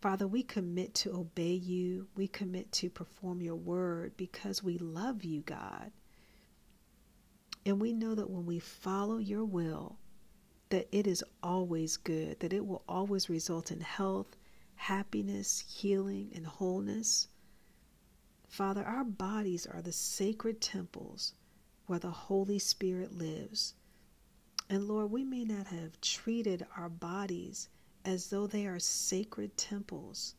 [0.00, 2.08] Father, we commit to obey you.
[2.16, 5.92] We commit to perform your word because we love you, God.
[7.66, 9.98] And we know that when we follow your will,
[10.70, 14.36] that it is always good, that it will always result in health
[14.80, 17.28] happiness, healing, and wholeness.
[18.48, 21.34] Father, our bodies are the sacred temples
[21.84, 23.74] where the Holy Spirit lives.
[24.70, 27.68] And Lord, we may not have treated our bodies
[28.04, 30.36] as though they are sacred temples.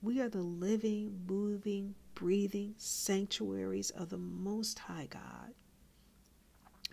[0.00, 5.52] We are the living, moving, breathing sanctuaries of the Most High God.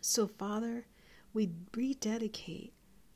[0.01, 0.85] So, Father,
[1.33, 2.73] we rededicate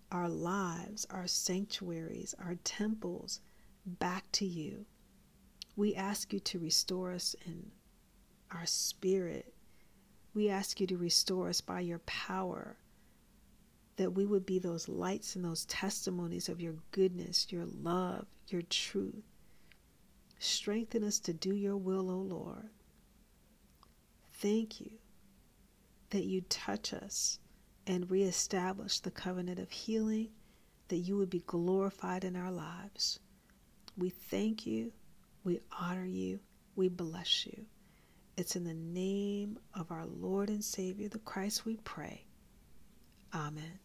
[0.09, 3.41] our lives, our sanctuaries, our temples
[3.85, 4.85] back to you.
[5.75, 7.71] We ask you to restore us in
[8.51, 9.53] our spirit.
[10.33, 12.77] We ask you to restore us by your power,
[13.99, 18.61] that we would be those lights and those testimonies of your goodness, your love, your
[18.61, 19.25] truth.
[20.39, 22.69] Strengthen us to do your will, O Lord.
[24.35, 24.91] Thank you
[26.11, 27.39] that you touch us
[27.87, 30.29] and reestablish the covenant of healing,
[30.87, 33.19] that you would be glorified in our lives.
[33.97, 34.93] We thank you,
[35.43, 36.39] we honor you,
[36.77, 37.65] we bless you.
[38.37, 42.23] It's in the name of our Lord and Savior, the Christ, we pray.
[43.33, 43.79] Amen.